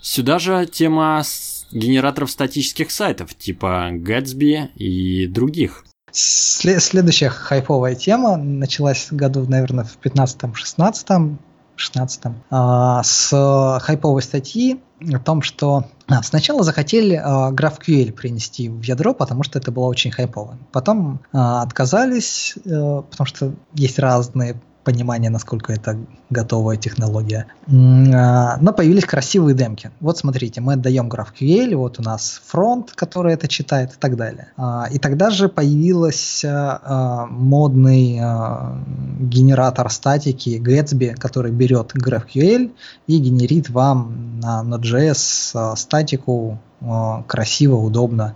Сюда 0.00 0.38
же 0.38 0.66
тема 0.66 1.22
генераторов 1.70 2.30
статических 2.30 2.90
сайтов, 2.90 3.34
типа 3.34 3.90
Gatsby 3.92 4.68
и 4.74 5.26
других. 5.26 5.84
Следующая 6.10 7.28
хайповая 7.28 7.94
тема 7.94 8.36
началась 8.36 9.08
году, 9.10 9.44
наверное, 9.46 9.84
в 9.84 9.98
15-16, 9.98 11.36
16 11.76 12.22
а, 12.50 13.02
с 13.02 13.78
хайповой 13.82 14.22
статьи 14.22 14.80
о 15.00 15.18
том, 15.18 15.42
что 15.42 15.84
а, 16.08 16.22
сначала 16.22 16.62
захотели 16.62 17.14
а, 17.14 17.52
GraphQL 17.52 18.12
принести 18.12 18.68
в 18.68 18.82
ядро, 18.82 19.14
потому 19.14 19.42
что 19.42 19.58
это 19.58 19.70
было 19.70 19.86
очень 19.86 20.10
хайпово. 20.10 20.58
Потом 20.72 21.20
отказались, 21.32 22.54
э, 22.64 23.02
потому 23.10 23.26
что 23.26 23.54
есть 23.74 23.98
разные 23.98 24.60
понимание, 24.88 25.28
насколько 25.28 25.70
это 25.74 25.98
готовая 26.30 26.78
технология. 26.78 27.44
А, 27.66 28.56
но 28.58 28.72
появились 28.72 29.04
красивые 29.04 29.54
демки. 29.54 29.90
Вот 30.00 30.16
смотрите, 30.16 30.62
мы 30.62 30.72
отдаем 30.72 31.10
GraphQL, 31.10 31.76
вот 31.76 31.98
у 31.98 32.02
нас 32.02 32.40
фронт, 32.46 32.92
который 32.92 33.34
это 33.34 33.48
читает 33.48 33.90
и 33.90 33.96
так 33.98 34.16
далее. 34.16 34.48
А, 34.56 34.88
и 34.90 34.98
тогда 34.98 35.28
же 35.28 35.50
появился 35.50 36.80
а, 36.82 37.26
модный 37.26 38.18
генератор 39.20 39.90
статики 39.90 40.58
Gatsby, 40.58 41.16
который 41.16 41.52
берет 41.52 41.92
GraphQL 41.94 42.72
и 43.06 43.18
генерит 43.18 43.68
вам 43.68 44.40
на 44.40 44.62
Node.js 44.64 45.76
статику 45.76 46.58
красиво, 47.26 47.76
удобно 47.76 48.34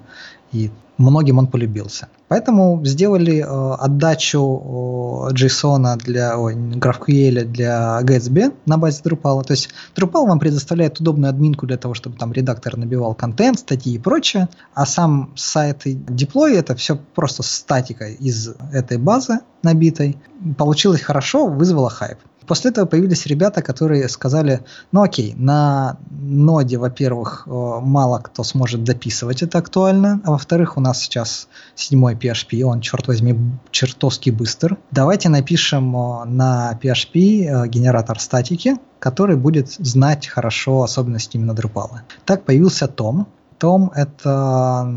и 0.52 0.70
многим 1.02 1.38
он 1.38 1.46
полюбился. 1.46 2.08
Поэтому 2.28 2.80
сделали 2.84 3.38
э, 3.38 3.74
отдачу 3.74 5.28
э, 5.30 5.34
JSON 5.34 5.96
для 5.98 6.38
ой, 6.38 6.54
GraphQL 6.54 7.44
для 7.44 8.00
Gatsby 8.02 8.54
на 8.66 8.78
базе 8.78 9.02
Drupal. 9.04 9.42
То 9.44 9.52
есть 9.52 9.68
Drupal 9.94 10.26
вам 10.26 10.38
предоставляет 10.38 11.00
удобную 11.00 11.30
админку 11.30 11.66
для 11.66 11.76
того, 11.76 11.94
чтобы 11.94 12.16
там 12.16 12.32
редактор 12.32 12.76
набивал 12.76 13.14
контент, 13.14 13.58
статьи 13.58 13.94
и 13.94 13.98
прочее, 13.98 14.48
а 14.74 14.86
сам 14.86 15.32
сайт 15.36 15.86
и 15.86 15.94
деплой 15.94 16.54
это 16.54 16.74
все 16.74 16.96
просто 16.96 17.42
статика 17.42 18.06
из 18.06 18.48
этой 18.72 18.96
базы 18.96 19.40
набитой. 19.62 20.16
Получилось 20.56 21.00
хорошо, 21.00 21.46
вызвало 21.46 21.90
хайп. 21.90 22.18
После 22.46 22.70
этого 22.70 22.86
появились 22.86 23.26
ребята, 23.26 23.62
которые 23.62 24.08
сказали, 24.08 24.60
ну 24.90 25.02
окей, 25.02 25.34
на 25.36 25.98
ноде, 26.10 26.78
во-первых, 26.78 27.44
э, 27.46 27.50
мало 27.50 28.18
кто 28.18 28.42
сможет 28.42 28.84
дописывать, 28.84 29.42
это 29.42 29.58
актуально, 29.58 30.20
а 30.24 30.32
во-вторых, 30.32 30.76
у 30.76 30.80
нас 30.80 31.00
сейчас 31.00 31.48
седьмой 31.74 32.14
PHP, 32.14 32.62
он, 32.62 32.80
черт 32.80 33.06
возьми, 33.08 33.38
чертовски 33.70 34.30
быстр. 34.30 34.76
Давайте 34.90 35.28
напишем 35.28 35.96
э, 35.96 36.24
на 36.24 36.78
PHP 36.82 37.44
э, 37.44 37.68
генератор 37.68 38.18
статики, 38.20 38.76
который 38.98 39.36
будет 39.36 39.70
знать 39.72 40.26
хорошо 40.28 40.82
особенности 40.82 41.36
именно 41.36 41.52
Drupal. 41.52 41.90
Так 42.24 42.44
появился 42.44 42.86
Том, 42.86 43.26
том 43.62 43.92
это 43.94 44.92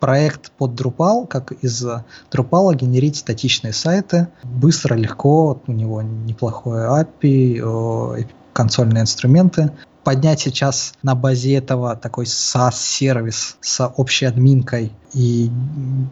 проект 0.00 0.50
под 0.58 0.72
Drupal, 0.72 1.28
как 1.28 1.52
из 1.52 1.86
Drupal 2.32 2.74
генерить 2.74 3.14
статичные 3.14 3.72
сайты. 3.72 4.26
Быстро, 4.42 4.96
легко, 4.96 5.62
у 5.68 5.72
него 5.72 6.02
неплохое 6.02 6.88
API, 6.88 8.26
консольные 8.52 9.02
инструменты. 9.02 9.70
Поднять 10.02 10.40
сейчас 10.40 10.94
на 11.04 11.14
базе 11.14 11.54
этого 11.54 11.94
такой 11.94 12.24
SaaS-сервис 12.24 13.56
с 13.60 13.86
общей 13.86 14.24
админкой 14.24 14.90
и 15.14 15.48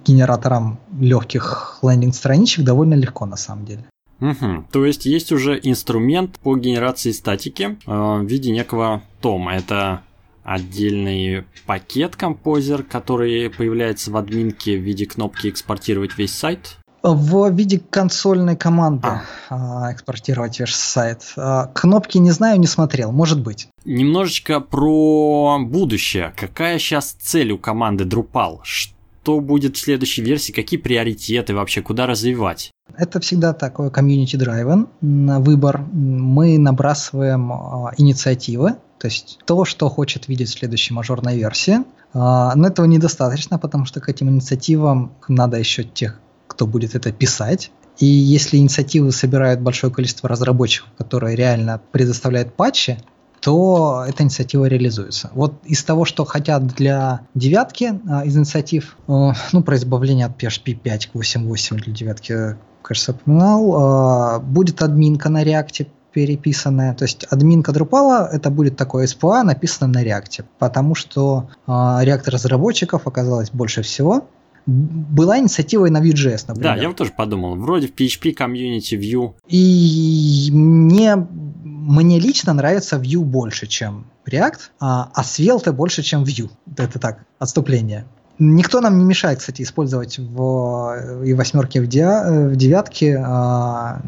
генератором 0.04 0.78
легких 0.96 1.80
лендинг-страничек 1.82 2.64
довольно 2.64 2.94
легко 2.94 3.26
на 3.26 3.36
самом 3.36 3.64
деле. 3.64 3.84
Угу. 4.20 4.66
То 4.70 4.84
есть 4.84 5.06
есть 5.06 5.32
уже 5.32 5.58
инструмент 5.60 6.38
по 6.38 6.56
генерации 6.56 7.10
статики 7.10 7.78
э, 7.84 7.90
в 7.90 8.26
виде 8.26 8.52
некого 8.52 9.02
тома. 9.20 9.56
Это 9.56 10.02
отдельный 10.50 11.44
пакет 11.64 12.16
композер, 12.16 12.82
который 12.82 13.48
появляется 13.50 14.10
в 14.10 14.16
админке 14.16 14.76
в 14.76 14.80
виде 14.80 15.06
кнопки 15.06 15.48
экспортировать 15.48 16.18
весь 16.18 16.34
сайт? 16.34 16.76
В 17.04 17.48
виде 17.50 17.78
консольной 17.78 18.56
команды 18.56 19.06
а. 19.08 19.22
а 19.48 19.92
экспортировать 19.92 20.58
весь 20.58 20.74
сайт. 20.74 21.32
А, 21.36 21.66
кнопки 21.66 22.18
не 22.18 22.32
знаю, 22.32 22.58
не 22.58 22.66
смотрел, 22.66 23.12
может 23.12 23.40
быть. 23.40 23.68
Немножечко 23.84 24.60
про 24.60 25.58
будущее. 25.60 26.34
Какая 26.36 26.80
сейчас 26.80 27.12
цель 27.12 27.52
у 27.52 27.58
команды 27.58 28.04
Drupal? 28.04 28.58
Что 28.64 29.38
будет 29.40 29.76
в 29.76 29.80
следующей 29.80 30.22
версии? 30.22 30.52
Какие 30.52 30.80
приоритеты 30.80 31.54
вообще? 31.54 31.80
Куда 31.80 32.06
развивать? 32.06 32.72
Это 32.98 33.20
всегда 33.20 33.52
такой 33.52 33.88
driven 33.88 34.88
выбор. 35.00 35.80
Мы 35.92 36.58
набрасываем 36.58 37.52
а, 37.52 37.92
инициативы, 37.96 38.74
то 39.00 39.06
есть 39.06 39.38
то, 39.46 39.64
что 39.64 39.88
хочет 39.88 40.28
видеть 40.28 40.50
в 40.50 40.58
следующей 40.58 40.92
мажорной 40.92 41.36
версии. 41.38 41.78
А, 42.12 42.54
но 42.54 42.68
этого 42.68 42.84
недостаточно, 42.84 43.58
потому 43.58 43.86
что 43.86 44.00
к 44.00 44.10
этим 44.10 44.28
инициативам 44.28 45.12
надо 45.26 45.58
еще 45.58 45.84
тех, 45.84 46.20
кто 46.46 46.66
будет 46.66 46.94
это 46.94 47.10
писать. 47.10 47.70
И 47.98 48.04
если 48.04 48.58
инициативы 48.58 49.10
собирают 49.12 49.60
большое 49.60 49.92
количество 49.92 50.28
разработчиков, 50.28 50.90
которые 50.98 51.34
реально 51.34 51.80
предоставляют 51.92 52.54
патчи, 52.54 52.98
то 53.40 54.04
эта 54.06 54.22
инициатива 54.22 54.66
реализуется. 54.66 55.30
Вот 55.32 55.54
из 55.64 55.82
того, 55.82 56.04
что 56.04 56.26
хотят 56.26 56.66
для 56.66 57.22
девятки, 57.34 57.98
а, 58.06 58.26
из 58.26 58.36
инициатив, 58.36 58.98
э, 59.08 59.32
ну, 59.52 59.62
про 59.62 59.76
избавление 59.76 60.26
от 60.26 60.42
PHP 60.42 60.74
5 60.74 61.06
к 61.06 61.14
8.8 61.14 61.76
для 61.76 61.94
девятки, 61.94 62.58
кажется, 62.82 63.12
упоминал, 63.12 63.74
а, 63.74 64.38
будет 64.40 64.82
админка 64.82 65.30
на 65.30 65.42
реакте 65.42 65.86
переписанная. 66.12 66.94
То 66.94 67.04
есть 67.04 67.24
админка 67.30 67.72
Drupal 67.72 68.26
это 68.28 68.50
будет 68.50 68.76
такое 68.76 69.06
SPA, 69.06 69.42
написано 69.42 69.92
на 69.92 70.02
реакте, 70.02 70.44
потому 70.58 70.94
что 70.94 71.48
э, 71.66 71.70
React 71.70 72.30
разработчиков 72.30 73.06
оказалось 73.06 73.50
больше 73.50 73.82
всего. 73.82 74.26
Была 74.66 75.38
инициатива 75.38 75.86
и 75.86 75.90
на 75.90 76.02
Vue.js, 76.02 76.44
например. 76.48 76.74
Да, 76.74 76.80
я 76.80 76.88
вот 76.88 76.96
тоже 76.96 77.12
подумал. 77.16 77.56
Вроде 77.56 77.88
в 77.88 77.94
PHP 77.94 78.32
комьюнити 78.32 78.94
Vue. 78.94 79.32
И 79.48 80.50
мне, 80.52 81.16
мне 81.16 82.20
лично 82.20 82.52
нравится 82.52 82.96
Vue 82.96 83.24
больше, 83.24 83.66
чем 83.66 84.06
React, 84.30 84.60
а, 84.78 85.10
а 85.14 85.22
Svelte 85.22 85.72
больше, 85.72 86.02
чем 86.02 86.24
Vue. 86.24 86.50
Это 86.76 86.98
так, 86.98 87.24
отступление. 87.38 88.04
Никто 88.42 88.80
нам 88.80 88.98
не 88.98 89.04
мешает, 89.04 89.38
кстати, 89.38 89.60
использовать 89.60 90.18
в 90.18 91.22
и 91.22 91.34
восьмерке, 91.34 91.82
в, 91.82 91.86
диа, 91.86 92.48
в 92.48 92.56
девятке. 92.56 93.22
А, 93.22 94.00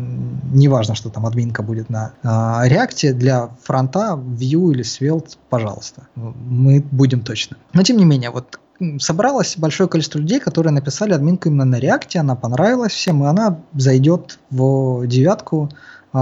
неважно, 0.52 0.94
что 0.94 1.10
там 1.10 1.26
админка 1.26 1.62
будет 1.62 1.90
на 1.90 2.12
а, 2.22 2.62
реакте. 2.66 3.12
Для 3.12 3.50
фронта, 3.62 4.14
Vue 4.16 4.72
или 4.72 4.82
Svelte, 4.82 5.36
пожалуйста. 5.50 6.08
Мы 6.16 6.82
будем 6.90 7.20
точно. 7.20 7.58
Но 7.74 7.82
тем 7.82 7.98
не 7.98 8.06
менее, 8.06 8.30
вот 8.30 8.58
собралось 8.98 9.56
большое 9.58 9.88
количество 9.88 10.18
людей, 10.18 10.40
которые 10.40 10.72
написали 10.72 11.12
админку 11.12 11.48
именно 11.48 11.66
на 11.66 11.76
реакте, 11.76 12.18
она 12.18 12.34
понравилась 12.34 12.92
всем, 12.92 13.22
и 13.22 13.26
она 13.26 13.60
зайдет 13.74 14.38
в 14.50 15.06
девятку 15.06 15.68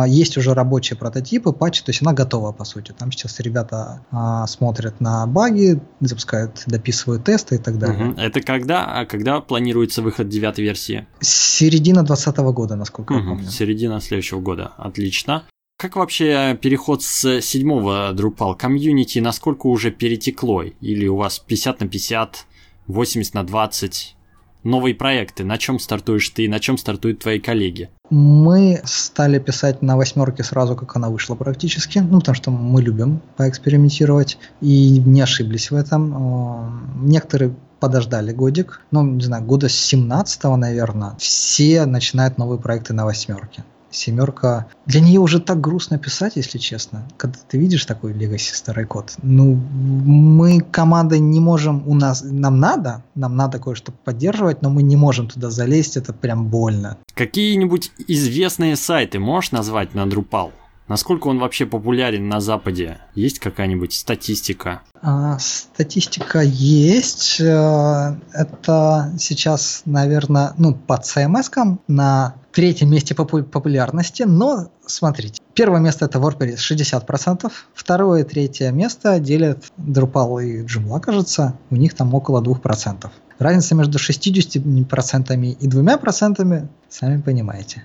есть 0.07 0.37
уже 0.37 0.55
рабочие 0.55 0.97
прототипы, 0.97 1.53
патчи, 1.53 1.83
то 1.83 1.91
есть 1.91 2.03
она 2.03 2.13
готова 2.13 2.53
по 2.53 2.65
сути. 2.65 2.93
Там 2.97 3.11
сейчас 3.11 3.41
ребята 3.41 4.05
а, 4.11 4.47
смотрят 4.47 5.01
на 5.01 5.27
баги, 5.27 5.81
запускают, 6.01 6.63
дописывают 6.67 7.25
тесты 7.25 7.57
и 7.57 7.59
так 7.59 7.79
далее. 7.79 8.11
Угу. 8.11 8.21
Это 8.21 8.41
когда? 8.41 8.85
А 8.85 9.05
когда 9.05 9.41
планируется 9.41 10.03
выход 10.03 10.29
девятой 10.29 10.65
версии? 10.65 11.07
Середина 11.21 12.03
2020 12.03 12.39
года, 12.55 12.77
насколько 12.77 13.13
угу. 13.13 13.21
я 13.21 13.27
помню. 13.29 13.51
Середина 13.51 14.01
следующего 14.01 14.41
года. 14.41 14.73
Отлично. 14.77 15.45
Как 15.77 15.97
вообще 15.97 16.59
переход 16.61 17.03
с 17.03 17.41
седьмого 17.41 18.13
Drupal 18.13 18.55
комьюнити, 18.55 19.19
насколько 19.19 19.67
уже 19.67 19.91
перетекло? 19.91 20.63
Или 20.63 21.07
у 21.07 21.17
вас 21.17 21.39
50 21.39 21.81
на 21.81 21.89
50, 21.89 22.47
80 22.87 23.35
на 23.35 23.45
20? 23.45 24.17
Новые 24.63 24.95
проекты? 24.95 25.45
На 25.45 25.59
чем 25.59 25.79
стартуешь 25.79 26.29
ты, 26.31 26.49
на 26.49 26.61
чем 26.61 26.79
стартуют 26.79 27.21
твои 27.21 27.41
коллеги? 27.41 27.91
Мы 28.11 28.81
стали 28.85 29.39
писать 29.39 29.83
на 29.83 29.97
восьмерке 29.97 30.43
сразу, 30.43 30.77
как 30.77 30.97
она 30.97 31.09
вышла 31.09 31.35
практически, 31.35 31.99
ну, 31.99 32.19
потому 32.19 32.35
что 32.35 32.51
мы 32.51 32.83
любим 32.83 33.21
поэкспериментировать 33.37 34.39
и 34.61 34.99
не 34.99 35.21
ошиблись 35.21 35.71
в 35.71 35.75
этом. 35.75 36.15
Э, 36.15 37.07
некоторые 37.07 37.55
подождали 37.79 38.33
годик, 38.33 38.83
ну, 38.91 39.03
не 39.03 39.25
знаю, 39.25 39.45
года 39.45 39.69
с 39.69 39.75
17 39.75 40.45
наверное, 40.57 41.17
все 41.19 41.87
начинают 41.87 42.37
новые 42.39 42.61
проекты 42.61 42.93
на 42.93 43.05
восьмерке. 43.05 43.65
Семерка, 43.91 44.67
для 44.87 45.01
нее 45.01 45.21
уже 45.21 45.41
так 45.41 45.61
грустно 45.61 45.99
писать, 45.99 46.37
если 46.37 46.59
честно. 46.59 47.07
Когда 47.17 47.39
ты 47.49 47.59
видишь 47.59 47.85
такой 47.85 48.13
Legacy 48.13 48.55
старый 48.55 48.87
код. 48.87 49.15
Ну, 49.23 49.55
мы 49.55 50.61
команды 50.61 51.19
не 51.19 51.41
можем, 51.41 51.83
у 51.87 51.95
нас, 51.95 52.23
нам 52.23 52.59
надо, 52.59 53.03
нам 53.15 53.37
надо 53.37 53.59
кое-что 53.59 53.93
поддерживать, 53.93 54.63
но 54.63 54.71
мы 54.71 54.83
не 54.83 54.97
можем 54.97 55.29
туда 55.29 55.51
залезть, 55.51 55.97
это 55.97 56.13
прям 56.13 56.47
больно. 56.49 56.99
Какие-нибудь 57.15 57.93
известные 58.09 58.77
сайты 58.77 59.19
можешь 59.19 59.53
назвать 59.53 59.95
на 59.95 60.07
Drupal? 60.07 60.51
Насколько 60.91 61.29
он 61.29 61.39
вообще 61.39 61.67
популярен 61.67 62.29
на 62.29 62.41
Западе? 62.41 62.99
Есть 63.15 63.39
какая-нибудь 63.39 63.93
статистика? 63.93 64.83
А, 65.01 65.39
статистика 65.39 66.41
есть. 66.41 67.41
Э, 67.41 68.17
это 68.33 69.15
сейчас, 69.17 69.83
наверное, 69.85 70.53
ну, 70.59 70.75
по 70.75 70.95
CMS 70.95 71.79
на 71.87 72.35
третьем 72.51 72.91
месте 72.91 73.15
по 73.15 73.25
популярности, 73.25 74.25
но 74.25 74.73
смотрите. 74.85 75.41
Первое 75.55 75.79
место 75.79 76.07
это 76.07 76.19
WordPress 76.19 76.57
60%, 76.57 77.53
второе 77.73 78.23
и 78.23 78.29
третье 78.29 78.73
место 78.73 79.21
делят 79.21 79.67
Drupal 79.79 80.43
и 80.45 80.65
Joomla, 80.65 80.99
кажется, 80.99 81.57
у 81.71 81.77
них 81.77 81.95
там 81.95 82.13
около 82.15 82.43
2%. 82.43 83.09
Разница 83.39 83.77
между 83.77 83.99
60% 83.99 85.37
и 85.37 85.69
2%, 85.69 86.69
сами 86.89 87.21
понимаете. 87.21 87.85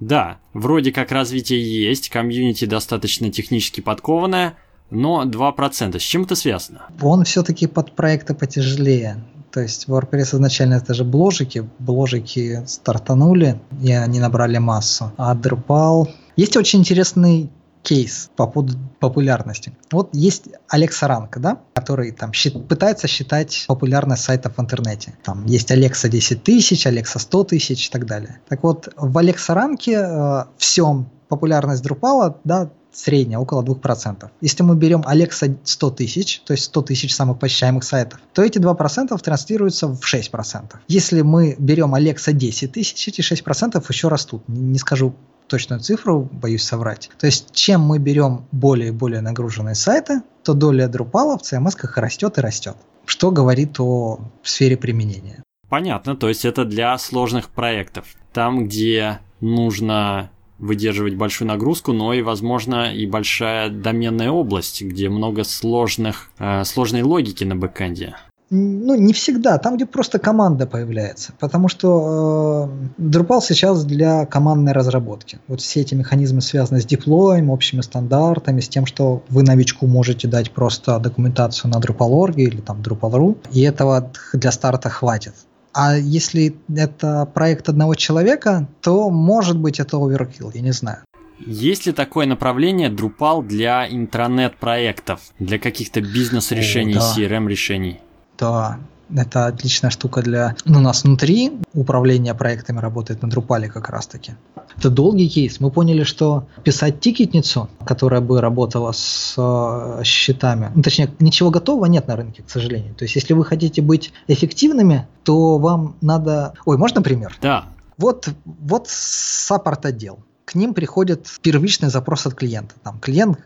Да, 0.00 0.38
вроде 0.54 0.92
как 0.92 1.12
развитие 1.12 1.60
есть, 1.88 2.08
комьюнити 2.08 2.64
достаточно 2.64 3.30
технически 3.30 3.80
подкованное, 3.80 4.56
но 4.90 5.24
2%. 5.24 5.98
С 5.98 6.02
чем 6.02 6.22
это 6.22 6.34
связано? 6.34 6.86
Он 7.02 7.24
все-таки 7.24 7.66
под 7.66 7.92
проекты 7.92 8.34
потяжелее. 8.34 9.22
То 9.52 9.60
есть 9.60 9.88
WordPress 9.88 10.36
изначально 10.36 10.74
это 10.74 10.94
же 10.94 11.04
бложики, 11.04 11.68
бложики 11.78 12.62
стартанули, 12.66 13.60
и 13.82 13.92
они 13.92 14.20
набрали 14.20 14.58
массу. 14.58 15.12
А 15.16 15.34
Drupal... 15.34 16.08
Есть 16.36 16.56
очень 16.56 16.80
интересный 16.80 17.50
кейс 17.88 18.30
по 18.36 18.46
поводу 18.46 18.74
популярности. 19.00 19.72
Вот 19.90 20.10
есть 20.12 20.44
Алекса 20.68 21.08
Ранка, 21.08 21.40
да, 21.40 21.60
который 21.72 22.12
там 22.12 22.34
счит, 22.34 22.68
пытается 22.68 23.08
считать 23.08 23.64
популярность 23.66 24.24
сайтов 24.24 24.58
в 24.58 24.60
интернете. 24.60 25.16
Там 25.24 25.46
есть 25.46 25.70
Алекса 25.70 26.08
10 26.08 26.42
тысяч, 26.42 26.86
Алекса 26.86 27.18
100 27.18 27.44
тысяч 27.44 27.88
и 27.88 27.90
так 27.90 28.04
далее. 28.04 28.40
Так 28.46 28.62
вот, 28.62 28.92
в 28.94 29.16
Алекса 29.16 29.54
Ранке 29.54 29.92
э, 29.92 30.44
всем 30.58 31.08
популярность 31.28 31.82
Drupal, 31.82 32.36
да, 32.44 32.70
средняя, 32.92 33.38
около 33.38 33.62
2%. 33.62 34.28
Если 34.42 34.62
мы 34.62 34.76
берем 34.76 35.00
Alexa 35.00 35.56
100 35.64 35.90
тысяч, 35.92 36.42
то 36.44 36.52
есть 36.52 36.64
100 36.64 36.82
тысяч 36.82 37.14
самых 37.14 37.38
посещаемых 37.38 37.84
сайтов, 37.84 38.20
то 38.34 38.42
эти 38.42 38.58
2% 38.58 39.18
транслируются 39.18 39.88
в 39.88 40.00
6%. 40.02 40.76
Если 40.88 41.22
мы 41.22 41.56
берем 41.58 41.94
Alexa 41.94 42.32
10 42.32 42.72
тысяч, 42.72 43.08
эти 43.08 43.20
6% 43.20 43.82
еще 43.88 44.08
растут. 44.08 44.42
Не 44.46 44.78
скажу 44.78 45.14
точную 45.48 45.80
цифру, 45.80 46.28
боюсь 46.30 46.62
соврать. 46.62 47.10
То 47.18 47.26
есть, 47.26 47.52
чем 47.52 47.80
мы 47.80 47.98
берем 47.98 48.46
более 48.52 48.88
и 48.88 48.92
более 48.92 49.20
нагруженные 49.20 49.74
сайты, 49.74 50.22
то 50.44 50.54
доля 50.54 50.86
Drupal 50.86 51.38
в 51.38 51.42
CMS 51.42 51.76
растет 51.96 52.38
и 52.38 52.40
растет. 52.40 52.76
Что 53.04 53.30
говорит 53.30 53.80
о 53.80 54.20
сфере 54.42 54.76
применения. 54.76 55.42
Понятно, 55.68 56.16
то 56.16 56.28
есть 56.28 56.44
это 56.44 56.64
для 56.64 56.96
сложных 56.98 57.48
проектов. 57.48 58.06
Там, 58.32 58.66
где 58.66 59.18
нужно 59.40 60.30
выдерживать 60.58 61.14
большую 61.14 61.48
нагрузку, 61.48 61.92
но 61.92 62.12
и, 62.12 62.22
возможно, 62.22 62.92
и 62.92 63.06
большая 63.06 63.70
доменная 63.70 64.30
область, 64.30 64.82
где 64.82 65.08
много 65.08 65.44
сложных, 65.44 66.30
э, 66.38 66.64
сложной 66.64 67.02
логики 67.02 67.44
на 67.44 67.54
бэкэнде 67.54 68.16
ну, 68.50 68.94
не 68.94 69.12
всегда, 69.12 69.58
там, 69.58 69.76
где 69.76 69.84
просто 69.84 70.18
команда 70.18 70.66
появляется. 70.66 71.32
Потому 71.38 71.68
что 71.68 72.70
э, 72.98 73.02
Drupal 73.02 73.40
сейчас 73.42 73.84
для 73.84 74.24
командной 74.24 74.72
разработки. 74.72 75.38
Вот 75.48 75.60
все 75.60 75.80
эти 75.80 75.94
механизмы 75.94 76.40
связаны 76.40 76.80
с 76.80 76.86
деплоем, 76.86 77.50
общими 77.50 77.82
стандартами, 77.82 78.60
с 78.60 78.68
тем, 78.68 78.86
что 78.86 79.22
вы 79.28 79.42
новичку 79.42 79.86
можете 79.86 80.28
дать 80.28 80.50
просто 80.50 80.98
документацию 80.98 81.70
на 81.70 81.76
Drupal.org 81.76 82.36
или 82.36 82.60
там 82.60 82.80
Drupal.ru, 82.80 83.36
и 83.52 83.60
этого 83.60 84.10
для 84.32 84.50
старта 84.50 84.88
хватит. 84.88 85.34
А 85.74 85.96
если 85.96 86.56
это 86.74 87.26
проект 87.26 87.68
одного 87.68 87.94
человека, 87.94 88.66
то 88.80 89.10
может 89.10 89.58
быть 89.58 89.78
это 89.78 89.98
оверкилл, 89.98 90.50
я 90.54 90.62
не 90.62 90.72
знаю. 90.72 90.98
Есть 91.46 91.86
ли 91.86 91.92
такое 91.92 92.26
направление 92.26 92.88
Drupal 92.88 93.46
для 93.46 93.86
интранет-проектов, 93.88 95.20
для 95.38 95.58
каких-то 95.58 96.00
бизнес-решений, 96.00 96.94
да. 96.94 97.14
CRM-решений? 97.16 98.00
Да, 98.38 98.78
это 99.14 99.46
отличная 99.46 99.90
штука 99.90 100.22
для... 100.22 100.54
Ну, 100.64 100.78
у 100.78 100.82
нас 100.82 101.04
внутри 101.04 101.52
управление 101.72 102.34
проектами 102.34 102.78
работает 102.78 103.22
на 103.22 103.26
Drupal 103.28 103.68
как 103.68 103.88
раз-таки. 103.88 104.34
Это 104.76 104.90
долгий 104.90 105.28
кейс. 105.28 105.60
Мы 105.60 105.70
поняли, 105.70 106.04
что 106.04 106.46
писать 106.62 107.00
тикетницу, 107.00 107.68
которая 107.84 108.20
бы 108.20 108.40
работала 108.40 108.92
с 108.92 109.34
э, 109.36 110.02
счетами, 110.04 110.70
ну, 110.74 110.82
точнее, 110.82 111.10
ничего 111.18 111.50
готового 111.50 111.86
нет 111.86 112.06
на 112.06 112.16
рынке, 112.16 112.42
к 112.42 112.50
сожалению. 112.50 112.94
То 112.94 113.04
есть, 113.04 113.16
если 113.16 113.32
вы 113.32 113.44
хотите 113.44 113.82
быть 113.82 114.12
эффективными, 114.28 115.06
то 115.24 115.58
вам 115.58 115.96
надо... 116.00 116.52
Ой, 116.64 116.76
можно 116.76 117.02
пример? 117.02 117.36
Да. 117.40 117.64
Вот, 117.96 118.28
вот 118.44 118.88
саппорт 118.88 119.86
отдел. 119.86 120.20
К 120.44 120.54
ним 120.54 120.74
приходит 120.74 121.26
первичный 121.42 121.88
запрос 121.88 122.26
от 122.26 122.34
клиента. 122.34 122.74
Там 122.82 122.98
клиент 123.00 123.38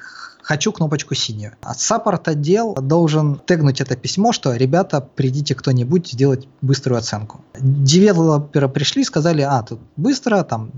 хочу 0.43 0.73
кнопочку 0.73 1.15
синюю. 1.15 1.53
А 1.63 1.75
саппорт 1.75 2.29
отдел 2.29 2.75
должен 2.75 3.41
тегнуть 3.47 3.81
это 3.81 3.97
письмо, 3.97 4.33
что 4.33 4.55
ребята, 4.55 5.01
придите 5.01 5.55
кто-нибудь 5.55 6.09
сделать 6.09 6.49
быструю 6.61 6.99
оценку. 6.99 7.45
Девелоперы 7.59 8.69
пришли, 8.69 9.05
сказали, 9.05 9.43
а, 9.43 9.63
тут 9.63 9.81
быстро, 9.97 10.43
там 10.43 10.71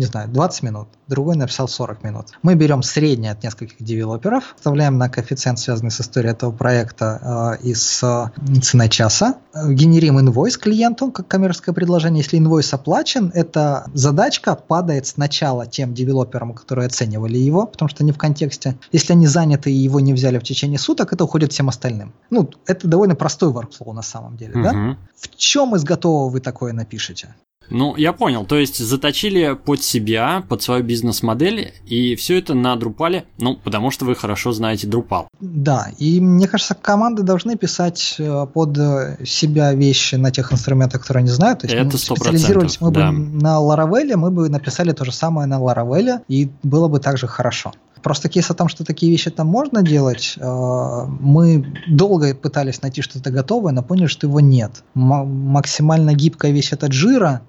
не 0.00 0.06
знаю, 0.06 0.28
20 0.30 0.62
минут, 0.62 0.88
другой 1.08 1.36
написал 1.36 1.68
40 1.68 2.02
минут. 2.04 2.28
Мы 2.42 2.54
берем 2.54 2.82
среднее 2.82 3.32
от 3.32 3.42
нескольких 3.44 3.76
девелоперов, 3.80 4.54
вставляем 4.56 4.96
на 4.96 5.10
коэффициент, 5.10 5.58
связанный 5.58 5.90
с 5.90 6.00
историей 6.00 6.32
этого 6.32 6.52
проекта, 6.52 7.58
э, 7.62 7.66
из 7.66 8.02
э, 8.02 8.30
цены 8.62 8.88
часа, 8.88 9.36
генерим 9.54 10.18
инвойс 10.18 10.56
клиенту, 10.56 11.12
как 11.12 11.28
коммерческое 11.28 11.74
предложение. 11.74 12.22
Если 12.22 12.38
инвойс 12.38 12.72
оплачен, 12.72 13.30
эта 13.34 13.84
задачка 13.92 14.54
падает 14.54 15.06
сначала 15.06 15.66
тем 15.66 15.92
девелоперам, 15.92 16.54
которые 16.54 16.86
оценивали 16.86 17.36
его, 17.36 17.66
потому 17.66 17.90
что 17.90 18.02
они 18.02 18.12
в 18.12 18.18
контексте. 18.18 18.78
Если 18.92 19.12
они 19.12 19.26
заняты 19.26 19.70
и 19.70 19.74
его 19.74 20.00
не 20.00 20.14
взяли 20.14 20.38
в 20.38 20.42
течение 20.42 20.78
суток, 20.78 21.12
это 21.12 21.24
уходит 21.24 21.52
всем 21.52 21.68
остальным. 21.68 22.14
Ну, 22.30 22.48
это 22.66 22.88
довольно 22.88 23.16
простой 23.16 23.52
workflow 23.52 23.92
на 23.92 24.02
самом 24.02 24.38
деле, 24.38 24.54
угу. 24.54 24.62
да? 24.62 24.96
В 25.14 25.36
чем 25.36 25.76
из 25.76 25.84
готового 25.84 26.30
вы 26.30 26.40
такое 26.40 26.72
напишете? 26.72 27.34
Ну, 27.68 27.96
я 27.96 28.12
понял. 28.12 28.44
То 28.44 28.56
есть 28.56 28.78
заточили 28.78 29.54
под 29.54 29.82
себя, 29.82 30.42
под 30.48 30.62
свою 30.62 30.82
бизнес-модель, 30.82 31.72
и 31.86 32.16
все 32.16 32.38
это 32.38 32.54
на 32.54 32.74
Drupal, 32.74 33.24
ну, 33.38 33.56
потому 33.56 33.90
что 33.90 34.04
вы 34.04 34.16
хорошо 34.16 34.52
знаете 34.52 34.88
Drupal. 34.88 35.26
Да, 35.40 35.88
и 35.98 36.20
мне 36.20 36.48
кажется, 36.48 36.74
команды 36.74 37.22
должны 37.22 37.56
писать 37.56 38.16
э, 38.18 38.46
под 38.52 38.76
себя 39.24 39.72
вещи 39.72 40.16
на 40.16 40.30
тех 40.30 40.52
инструментах, 40.52 41.02
которые 41.02 41.20
они 41.20 41.30
знают. 41.30 41.60
То 41.60 41.66
есть 41.66 41.76
это 41.76 41.96
100%, 41.96 42.16
специализировались 42.16 42.80
мы 42.80 42.90
да. 42.90 43.12
бы 43.12 43.18
на 43.18 43.58
Laravel, 43.58 44.16
мы 44.16 44.30
бы 44.30 44.48
написали 44.48 44.92
то 44.92 45.04
же 45.04 45.12
самое 45.12 45.46
на 45.46 45.60
Laravel, 45.60 46.22
и 46.28 46.50
было 46.62 46.88
бы 46.88 46.98
также 46.98 47.28
хорошо. 47.28 47.72
Просто 48.02 48.28
кейс 48.28 48.50
о 48.50 48.54
том, 48.54 48.68
что 48.68 48.84
такие 48.84 49.12
вещи 49.12 49.30
там 49.30 49.46
можно 49.46 49.82
делать, 49.82 50.34
э, 50.36 51.06
мы 51.20 51.64
долго 51.88 52.34
пытались 52.34 52.82
найти 52.82 53.02
что-то 53.02 53.30
готовое, 53.30 53.72
но 53.72 53.82
поняли, 53.82 54.06
что 54.06 54.26
его 54.26 54.40
нет. 54.40 54.82
максимально 54.94 56.14
гибкая 56.14 56.52
вещь 56.52 56.72
это 56.72 56.86
Jira, 56.86 57.40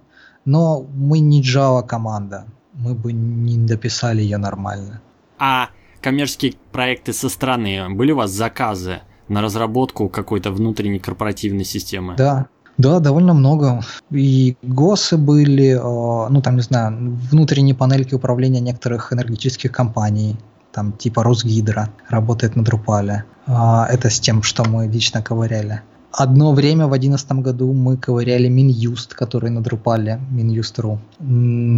но 0.46 0.82
мы 0.94 1.20
не 1.20 1.42
Java 1.42 1.86
команда, 1.86 2.46
мы 2.74 2.94
бы 2.94 3.14
не 3.14 3.58
дописали 3.58 4.22
ее 4.22 4.38
нормально. 4.38 5.02
А 5.40 5.70
коммерческие 6.02 6.54
проекты 6.72 7.14
со 7.14 7.30
стороны, 7.30 7.90
были 7.90 8.12
у 8.12 8.18
вас 8.18 8.32
заказы 8.32 9.02
на 9.28 9.42
разработку 9.42 10.10
какой-то 10.10 10.52
внутренней 10.52 11.00
корпоративной 11.00 11.64
системы? 11.64 12.16
Да, 12.18 12.48
да, 12.82 13.00
довольно 13.00 13.34
много. 13.34 13.82
И 14.12 14.56
ГОСы 14.62 15.18
были, 15.18 15.76
э, 15.76 16.30
ну 16.30 16.42
там, 16.42 16.56
не 16.56 16.62
знаю, 16.62 17.18
внутренние 17.32 17.76
панельки 17.76 18.16
управления 18.16 18.60
некоторых 18.60 19.14
энергетических 19.14 19.72
компаний, 19.72 20.38
там 20.72 20.94
типа 20.94 21.24
Росгидро 21.24 21.90
работает 22.10 22.56
на 22.56 22.62
Drupal. 22.62 23.24
А, 23.48 23.88
это 23.90 24.10
с 24.10 24.20
тем, 24.20 24.44
что 24.44 24.64
мы 24.64 24.88
лично 24.88 25.22
ковыряли. 25.22 25.82
Одно 26.12 26.54
время 26.54 26.88
в 26.88 26.90
2011 26.90 27.32
году 27.44 27.74
мы 27.74 27.96
ковыряли 27.96 28.50
Минюст, 28.50 29.14
который 29.14 29.50
на 29.50 29.60
Drupal, 29.60 30.20
Минюст.ру. 30.30 31.00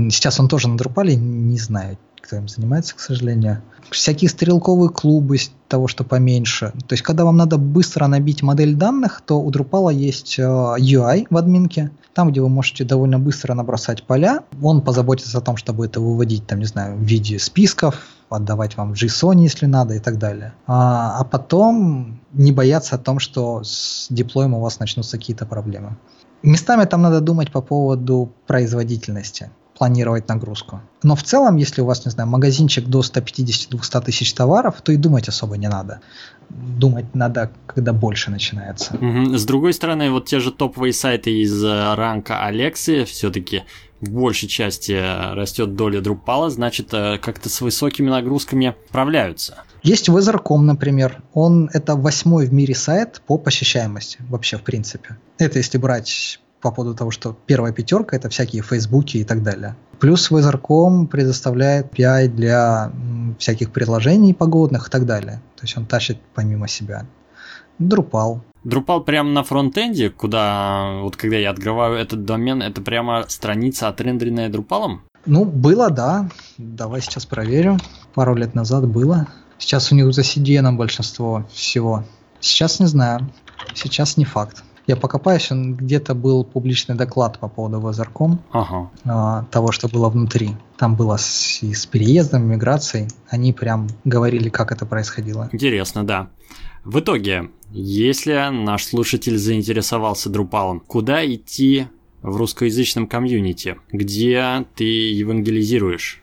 Сейчас 0.09 0.39
он 0.39 0.47
тоже 0.47 0.69
на 0.69 0.75
Drupal, 0.75 1.13
не 1.15 1.59
знаю, 1.59 1.97
кто 2.23 2.37
им 2.37 2.47
занимается, 2.47 2.95
к 2.95 2.99
сожалению. 2.99 3.61
Всякие 3.91 4.29
стрелковые 4.29 4.89
клубы, 4.89 5.37
того, 5.67 5.87
что 5.87 6.03
поменьше. 6.03 6.71
То 6.87 6.93
есть, 6.93 7.03
когда 7.03 7.25
вам 7.25 7.35
надо 7.35 7.57
быстро 7.57 8.05
набить 8.07 8.43
модель 8.43 8.75
данных, 8.75 9.21
то 9.25 9.41
у 9.41 9.49
Drupal 9.49 9.91
есть 9.91 10.37
э, 10.37 10.43
UI 10.43 11.25
в 11.29 11.35
админке, 11.35 11.89
там, 12.13 12.29
где 12.29 12.41
вы 12.41 12.49
можете 12.49 12.83
довольно 12.83 13.17
быстро 13.17 13.55
набросать 13.55 14.03
поля. 14.03 14.43
Он 14.61 14.81
позаботится 14.81 15.39
о 15.39 15.41
том, 15.41 15.57
чтобы 15.57 15.87
это 15.87 15.99
выводить, 15.99 16.45
там, 16.45 16.59
не 16.59 16.65
знаю, 16.65 16.95
в 16.95 17.01
виде 17.01 17.39
списков, 17.39 18.05
отдавать 18.29 18.77
вам 18.77 18.93
JSON, 18.93 19.41
если 19.41 19.65
надо, 19.65 19.95
и 19.95 19.99
так 19.99 20.19
далее. 20.19 20.53
А, 20.67 21.17
а 21.19 21.23
потом 21.23 22.19
не 22.33 22.51
бояться 22.51 22.95
о 22.95 22.99
том, 22.99 23.17
что 23.17 23.63
с 23.63 24.07
деплоем 24.11 24.53
у 24.53 24.61
вас 24.61 24.79
начнутся 24.79 25.17
какие-то 25.17 25.47
проблемы. 25.47 25.97
Местами 26.43 26.85
там 26.85 27.01
надо 27.01 27.19
думать 27.19 27.51
по 27.51 27.61
поводу 27.61 28.31
производительности 28.45 29.49
планировать 29.83 30.29
нагрузку. 30.29 30.79
Но 31.03 31.13
в 31.13 31.23
целом, 31.23 31.57
если 31.57 31.81
у 31.81 31.85
вас, 31.85 32.05
не 32.05 32.11
знаю, 32.11 32.29
магазинчик 32.29 32.85
до 32.85 33.01
150-200 33.01 34.05
тысяч 34.05 34.33
товаров, 34.33 34.81
то 34.81 34.93
и 34.93 34.95
думать 34.95 35.27
особо 35.27 35.57
не 35.57 35.67
надо. 35.67 35.99
Думать 36.49 37.13
надо, 37.13 37.51
когда 37.67 37.91
больше 37.91 38.31
начинается. 38.31 38.95
Угу. 38.95 39.35
С 39.35 39.43
другой 39.43 39.73
стороны, 39.73 40.09
вот 40.09 40.25
те 40.25 40.39
же 40.39 40.51
топовые 40.51 40.93
сайты 40.93 41.41
из 41.41 41.61
э, 41.61 41.95
ранка 41.95 42.45
Алексы 42.45 43.03
все-таки 43.03 43.63
в 43.99 44.09
большей 44.09 44.47
части 44.47 44.97
растет 45.35 45.75
доля 45.75 45.99
Drupal, 45.99 46.49
значит, 46.49 46.93
э, 46.93 47.17
как-то 47.17 47.49
с 47.49 47.59
высокими 47.59 48.09
нагрузками 48.09 48.73
справляются. 48.87 49.63
Есть 49.81 50.07
Weather.com, 50.07 50.65
например. 50.65 51.21
Он 51.33 51.69
это 51.73 51.97
восьмой 51.97 52.45
в 52.45 52.53
мире 52.53 52.73
сайт 52.73 53.21
по 53.27 53.37
посещаемости 53.37 54.19
вообще, 54.29 54.57
в 54.57 54.61
принципе. 54.61 55.17
Это 55.39 55.57
если 55.57 55.77
брать 55.77 56.39
по 56.63 56.71
поводу 56.71 56.95
того, 56.95 57.11
что 57.11 57.37
первая 57.45 57.73
пятерка 57.73 58.15
это 58.15 58.29
всякие 58.29 58.63
фейсбуки 58.63 59.17
и 59.17 59.23
так 59.23 59.43
далее. 59.43 59.75
Плюс 59.99 60.31
Weather.com 60.31 61.07
предоставляет 61.07 61.93
API 61.93 62.29
для 62.29 62.91
всяких 63.37 63.71
приложений 63.71 64.33
погодных 64.33 64.87
и 64.87 64.89
так 64.89 65.05
далее. 65.05 65.41
То 65.57 65.63
есть 65.63 65.77
он 65.77 65.85
тащит 65.85 66.17
помимо 66.33 66.67
себя. 66.67 67.05
Drupal. 67.79 68.39
Drupal 68.63 69.03
прямо 69.03 69.29
на 69.29 69.43
фронтенде, 69.43 70.09
куда 70.09 70.99
вот 71.01 71.17
когда 71.17 71.35
я 71.35 71.51
открываю 71.51 71.95
этот 71.97 72.23
домен, 72.23 72.61
это 72.61 72.81
прямо 72.81 73.25
страница 73.27 73.89
отрендеренная 73.89 74.49
Drupal? 74.49 74.99
Ну, 75.25 75.43
было, 75.45 75.89
да. 75.89 76.29
Давай 76.57 77.01
сейчас 77.01 77.25
проверю. 77.25 77.77
Пару 78.13 78.35
лет 78.35 78.55
назад 78.55 78.87
было. 78.87 79.27
Сейчас 79.57 79.91
у 79.91 79.95
них 79.95 80.13
за 80.13 80.21
CDN 80.21 80.75
большинство 80.77 81.45
всего. 81.51 82.05
Сейчас 82.39 82.79
не 82.79 82.85
знаю. 82.85 83.29
Сейчас 83.73 84.17
не 84.17 84.25
факт. 84.25 84.63
Я 84.85 84.97
покопаюсь, 84.97 85.49
он 85.51 85.75
где-то 85.75 86.13
был 86.13 86.43
публичный 86.43 86.95
доклад 86.95 87.39
по 87.39 87.47
поводу 87.47 87.79
Weather.com, 87.79 88.39
ага. 88.51 88.91
а, 89.05 89.45
того, 89.49 89.71
что 89.71 89.87
было 89.87 90.09
внутри. 90.09 90.51
Там 90.77 90.95
было 90.95 91.15
с, 91.17 91.63
и 91.63 91.73
с 91.73 91.85
переездом, 91.85 92.43
миграцией. 92.43 93.07
Они 93.29 93.53
прям 93.53 93.87
говорили, 94.03 94.49
как 94.49 94.73
это 94.73 94.85
происходило. 94.85 95.47
Интересно, 95.53 96.03
да. 96.03 96.29
В 96.83 96.99
итоге, 96.99 97.49
если 97.71 98.49
наш 98.51 98.85
слушатель 98.85 99.37
заинтересовался 99.37 100.29
Drupal, 100.29 100.81
куда 100.85 101.25
идти 101.25 101.87
в 102.21 102.35
русскоязычном 102.35 103.07
комьюнити, 103.07 103.77
где 103.91 104.65
ты 104.75 104.83
евангелизируешь? 104.83 106.21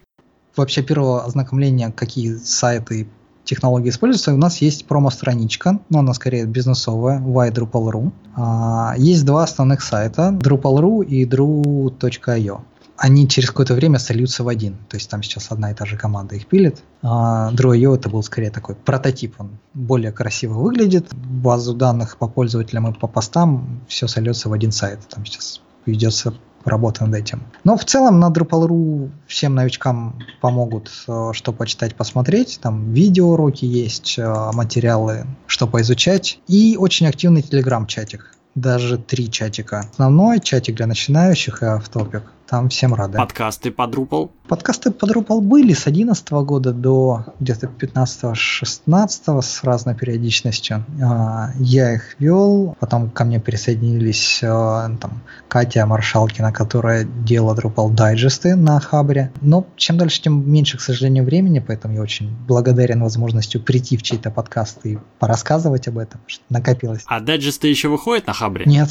Вообще 0.55 0.83
первого 0.83 1.25
ознакомления, 1.25 1.90
какие 1.92 2.35
сайты 2.35 3.09
технологии 3.51 3.91
используются, 3.91 4.33
у 4.33 4.37
нас 4.37 4.63
есть 4.63 4.87
промо-страничка, 4.87 5.81
но 5.91 5.99
она 5.99 6.15
скорее 6.15 6.47
бизнесовая, 6.47 7.21
y 7.21 8.13
А, 8.37 8.95
есть 8.97 9.27
два 9.27 9.43
основных 9.43 9.83
сайта, 9.83 10.31
Drupal.ru 10.41 11.05
и 11.05 11.27
dru.io. 11.27 12.61
Они 12.97 13.29
через 13.29 13.49
какое-то 13.49 13.75
время 13.75 13.99
сольются 13.99 14.45
в 14.45 14.49
один. 14.49 14.77
То 14.89 14.97
есть 14.97 15.11
там 15.11 15.23
сейчас 15.23 15.51
одна 15.51 15.71
и 15.71 15.75
та 15.75 15.87
же 15.87 15.97
команда 15.97 16.37
их 16.37 16.47
пилит. 16.47 16.83
А 17.03 17.51
Dru.io 17.53 17.95
это 17.95 18.11
был 18.11 18.23
скорее 18.23 18.51
такой 18.51 18.75
прототип. 18.75 19.35
Он 19.39 19.51
более 19.75 20.13
красиво 20.13 20.55
выглядит. 20.55 21.09
Базу 21.15 21.75
данных 21.75 22.19
по 22.19 22.29
пользователям 22.29 22.89
и 22.89 22.93
по 22.93 23.09
постам 23.09 23.81
все 23.89 24.07
сольется 24.07 24.49
в 24.49 24.53
один 24.53 24.71
сайт. 24.71 25.01
Там 25.09 25.25
сейчас 25.25 25.63
ведется 25.87 26.35
работа 26.64 27.07
над 27.07 27.14
этим. 27.14 27.42
Но 27.64 27.77
в 27.77 27.85
целом 27.85 28.20
на 28.20 28.31
Drupal.ru 28.31 29.11
всем 29.27 29.55
новичкам 29.55 30.18
помогут, 30.40 30.90
э, 31.09 31.31
что 31.33 31.53
почитать, 31.53 31.94
посмотреть. 31.94 32.59
Там 32.62 32.92
видеоуроки 32.92 33.64
есть, 33.64 34.18
э, 34.18 34.51
материалы, 34.53 35.27
что 35.46 35.66
поизучать. 35.66 36.40
И 36.49 36.77
очень 36.79 37.07
активный 37.07 37.42
телеграм-чатик. 37.42 38.35
Даже 38.55 38.99
три 38.99 39.31
чатика. 39.31 39.87
Основной 39.92 40.40
чатик 40.40 40.75
для 40.75 40.87
начинающих 40.87 41.62
и 41.62 41.66
автопик. 41.66 42.25
Там 42.51 42.69
всем 42.69 42.95
рады. 42.95 43.17
Подкасты 43.17 43.71
по 43.71 43.83
Drupal? 43.83 44.29
Подкасты 44.49 44.91
по 44.91 45.05
Drupal 45.05 45.41
были 45.41 45.73
с 45.73 45.85
2011 45.85 46.31
года 46.33 46.73
до 46.73 47.27
где-то 47.39 47.69
15-16 47.69 49.41
с 49.41 49.63
разной 49.63 49.95
периодичностью. 49.95 50.85
А, 51.01 51.53
я 51.61 51.95
их 51.95 52.17
вел, 52.19 52.77
потом 52.81 53.09
ко 53.09 53.23
мне 53.23 53.39
присоединились 53.39 54.41
а, 54.43 54.91
там, 55.01 55.23
Катя 55.47 55.87
Маршалкина, 55.87 56.53
которая 56.53 57.05
делала 57.05 57.55
Drupal 57.55 57.93
дайджесты 57.93 58.57
на 58.57 58.81
Хабре. 58.81 59.31
Но 59.41 59.65
чем 59.77 59.97
дальше, 59.97 60.21
тем 60.21 60.51
меньше, 60.51 60.77
к 60.77 60.81
сожалению, 60.81 61.23
времени, 61.23 61.61
поэтому 61.61 61.95
я 61.95 62.03
очень 62.03 62.37
благодарен 62.49 63.01
возможностью 63.01 63.63
прийти 63.63 63.97
в 63.97 64.03
чей-то 64.03 64.33
подкаст 64.33 64.85
и 64.85 64.99
порассказывать 65.21 65.87
об 65.87 65.99
этом, 65.99 66.21
что 66.27 66.43
накопилось. 66.49 67.05
А 67.07 67.21
дайджесты 67.21 67.69
еще 67.69 67.87
выходят 67.87 68.27
на 68.27 68.33
Хабре? 68.33 68.65
Нет, 68.67 68.89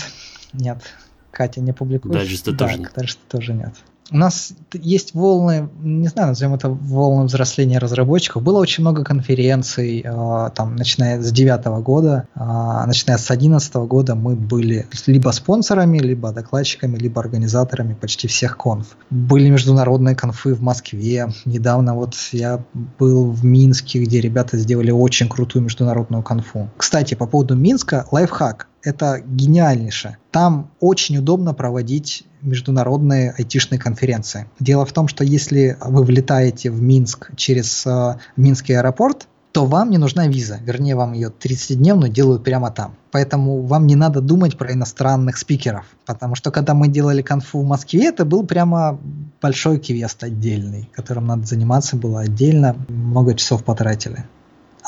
нет. 0.53 0.81
Катя 1.31 1.61
не 1.61 1.73
публикует. 1.73 2.13
Дайджесты 2.13 2.51
да, 2.51 2.65
тоже 2.65 2.79
нет. 2.79 2.91
Дайджесты 2.95 3.21
тоже 3.27 3.53
нет. 3.53 3.73
У 4.11 4.17
нас 4.17 4.53
есть 4.73 5.13
волны, 5.13 5.69
не 5.83 6.07
знаю, 6.07 6.29
назовем 6.29 6.55
это 6.55 6.69
волны 6.69 7.25
взросления 7.25 7.77
разработчиков. 7.77 8.41
Было 8.41 8.59
очень 8.59 8.81
много 8.81 9.03
конференций, 9.03 10.01
э, 10.03 10.49
там, 10.55 10.75
начиная 10.75 11.21
с 11.21 11.31
девятого 11.31 11.79
года, 11.81 12.27
э, 12.33 12.39
начиная 12.87 13.19
с 13.19 13.29
одиннадцатого 13.29 13.85
года 13.85 14.15
мы 14.15 14.35
были 14.35 14.87
либо 15.05 15.29
спонсорами, 15.29 15.99
либо 15.99 16.31
докладчиками, 16.31 16.97
либо 16.97 17.21
организаторами 17.21 17.93
почти 17.93 18.27
всех 18.27 18.57
конф. 18.57 18.97
Были 19.11 19.49
международные 19.49 20.15
конфы 20.15 20.55
в 20.55 20.61
Москве. 20.61 21.27
Недавно 21.45 21.93
вот 21.93 22.15
я 22.31 22.63
был 22.97 23.31
в 23.31 23.45
Минске, 23.45 24.03
где 24.03 24.21
ребята 24.21 24.57
сделали 24.57 24.89
очень 24.89 25.29
крутую 25.29 25.63
международную 25.63 26.23
конфу. 26.23 26.69
Кстати, 26.77 27.13
по 27.13 27.27
поводу 27.27 27.55
Минска, 27.55 28.07
лайфхак 28.11 28.68
это 28.83 29.21
гениальнейшее. 29.25 30.17
Там 30.31 30.71
очень 30.79 31.17
удобно 31.17 31.53
проводить 31.53 32.23
международные 32.41 33.33
айтишные 33.37 33.79
конференции. 33.79 34.47
Дело 34.59 34.85
в 34.85 34.93
том, 34.93 35.07
что 35.07 35.23
если 35.23 35.77
вы 35.81 36.03
влетаете 36.03 36.71
в 36.71 36.81
Минск 36.81 37.31
через 37.35 37.85
э, 37.85 38.17
Минский 38.37 38.73
аэропорт, 38.73 39.27
то 39.51 39.65
вам 39.65 39.89
не 39.89 39.97
нужна 39.97 40.27
виза. 40.27 40.59
Вернее, 40.63 40.95
вам 40.95 41.13
ее 41.13 41.29
30-дневную 41.29 42.09
делают 42.09 42.43
прямо 42.43 42.69
там. 42.69 42.95
Поэтому 43.11 43.63
вам 43.63 43.87
не 43.87 43.95
надо 43.95 44.21
думать 44.21 44.57
про 44.57 44.71
иностранных 44.71 45.37
спикеров. 45.37 45.85
Потому 46.05 46.35
что 46.35 46.51
когда 46.51 46.75
мы 46.75 46.87
делали 46.87 47.23
конфу 47.23 47.61
в 47.61 47.65
Москве, 47.65 48.09
это 48.09 48.25
был 48.25 48.45
прямо 48.45 48.99
большой 49.41 49.79
квест 49.79 50.23
отдельный, 50.23 50.89
которым 50.93 51.25
надо 51.25 51.45
заниматься 51.45 51.95
было 51.95 52.21
отдельно. 52.21 52.75
Много 52.87 53.33
часов 53.33 53.63
потратили. 53.63 54.25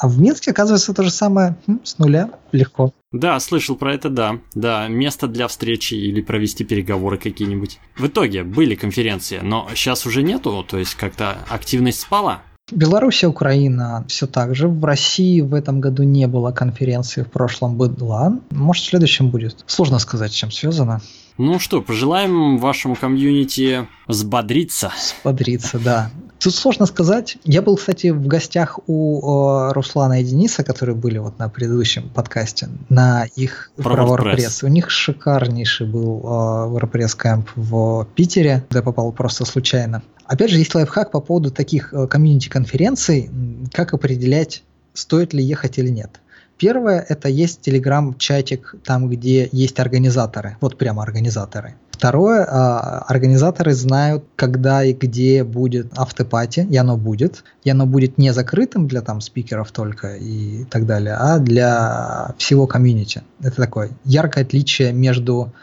А 0.02 0.08
в 0.08 0.20
Минске, 0.20 0.50
оказывается, 0.50 0.96
то 0.96 1.04
же 1.04 1.12
самое 1.12 1.56
с 1.84 2.00
нуля 2.00 2.32
легко. 2.52 2.92
Да, 3.12 3.40
слышал 3.40 3.76
про 3.76 3.94
это, 3.94 4.10
да. 4.10 4.40
Да, 4.56 4.88
место 4.88 5.28
для 5.28 5.48
встречи 5.48 5.94
или 5.94 6.22
провести 6.22 6.64
переговоры 6.64 7.20
какие-нибудь. 7.20 7.80
В 7.96 8.08
итоге 8.08 8.44
были 8.44 8.74
конференции, 8.74 9.42
но 9.44 9.70
сейчас 9.76 10.08
уже 10.08 10.24
нету, 10.24 10.66
то 10.68 10.80
есть 10.80 10.96
как-то 10.96 11.38
активность 11.48 12.00
спала. 12.00 12.42
Беларусь, 12.72 13.24
Украина 13.24 14.04
все 14.08 14.26
так 14.26 14.56
же. 14.56 14.68
В 14.68 14.84
России 14.84 15.42
в 15.42 15.54
этом 15.54 15.80
году 15.82 16.02
не 16.02 16.26
было 16.26 16.52
конференции, 16.52 17.22
в 17.22 17.30
прошлом 17.30 17.78
была. 17.78 18.40
Может, 18.50 18.86
в 18.86 18.88
следующем 18.88 19.30
будет. 19.30 19.64
Сложно 19.68 20.00
сказать, 20.00 20.34
чем 20.34 20.50
связано. 20.50 21.02
Ну 21.38 21.60
что, 21.60 21.80
пожелаем 21.80 22.58
вашему 22.58 22.96
комьюнити 22.96 23.88
взбодриться. 24.08 24.92
Взбодриться, 24.98 25.78
да. 25.78 26.10
Тут 26.42 26.56
сложно 26.56 26.88
сказать. 26.88 27.38
Я 27.44 27.62
был, 27.62 27.78
кстати, 27.78 28.08
в 28.08 28.26
гостях 28.26 28.80
у 28.88 29.68
э, 29.70 29.74
Руслана 29.74 30.22
и 30.22 30.24
Дениса, 30.24 30.64
которые 30.64 30.96
были 30.96 31.20
вот 31.20 31.38
на 31.38 31.50
предыдущем 31.50 32.10
подкасте, 32.10 32.68
на 32.90 33.26
их 33.36 33.72
про 33.76 34.04
WordPress. 34.04 34.66
У 34.66 34.68
них 34.68 34.90
шикарнейший 34.90 35.86
был 35.86 36.20
э, 36.20 36.26
WordPress 36.26 37.16
кэмп 37.16 37.50
в 37.56 38.08
Питере, 38.16 38.64
куда 38.68 38.80
я 38.80 38.84
попал 38.84 39.12
просто 39.12 39.46
случайно. 39.46 40.02
Опять 40.26 40.50
же, 40.50 40.58
есть 40.58 40.74
лайфхак 40.74 41.12
по 41.12 41.22
поводу 41.22 41.52
таких 41.52 41.94
э, 41.94 42.08
комьюнити-конференций, 42.08 43.30
как 43.72 43.94
определять, 43.94 44.64
стоит 44.94 45.34
ли 45.34 45.44
ехать 45.44 45.78
или 45.78 45.90
нет. 45.90 46.22
Первое, 46.58 47.06
это 47.08 47.30
есть 47.30 47.62
телеграм-чатик, 47.62 48.76
там, 48.84 49.10
где 49.10 49.48
есть 49.52 49.80
организаторы, 49.80 50.58
вот 50.60 50.78
прямо 50.78 51.04
организаторы. 51.04 51.76
Второе, 52.02 52.44
а, 52.50 53.06
организаторы 53.08 53.74
знают, 53.74 54.24
когда 54.36 54.84
и 54.84 54.94
где 54.94 55.44
будет 55.44 55.94
автопати, 55.96 56.68
и 56.68 56.76
оно 56.76 56.98
будет. 56.98 57.44
И 57.64 57.70
оно 57.70 57.86
будет 57.86 58.18
не 58.18 58.34
закрытым 58.34 58.88
для 58.88 59.02
там 59.02 59.22
спикеров 59.22 59.72
только 59.72 60.16
и 60.16 60.64
так 60.64 60.88
далее, 60.88 61.14
а 61.14 61.38
для 61.38 62.34
всего 62.40 62.66
комьюнити. 62.66 63.22
Это 63.40 63.56
такое 63.58 63.92
яркое 64.04 64.44
отличие 64.44 64.94
между 64.94 65.54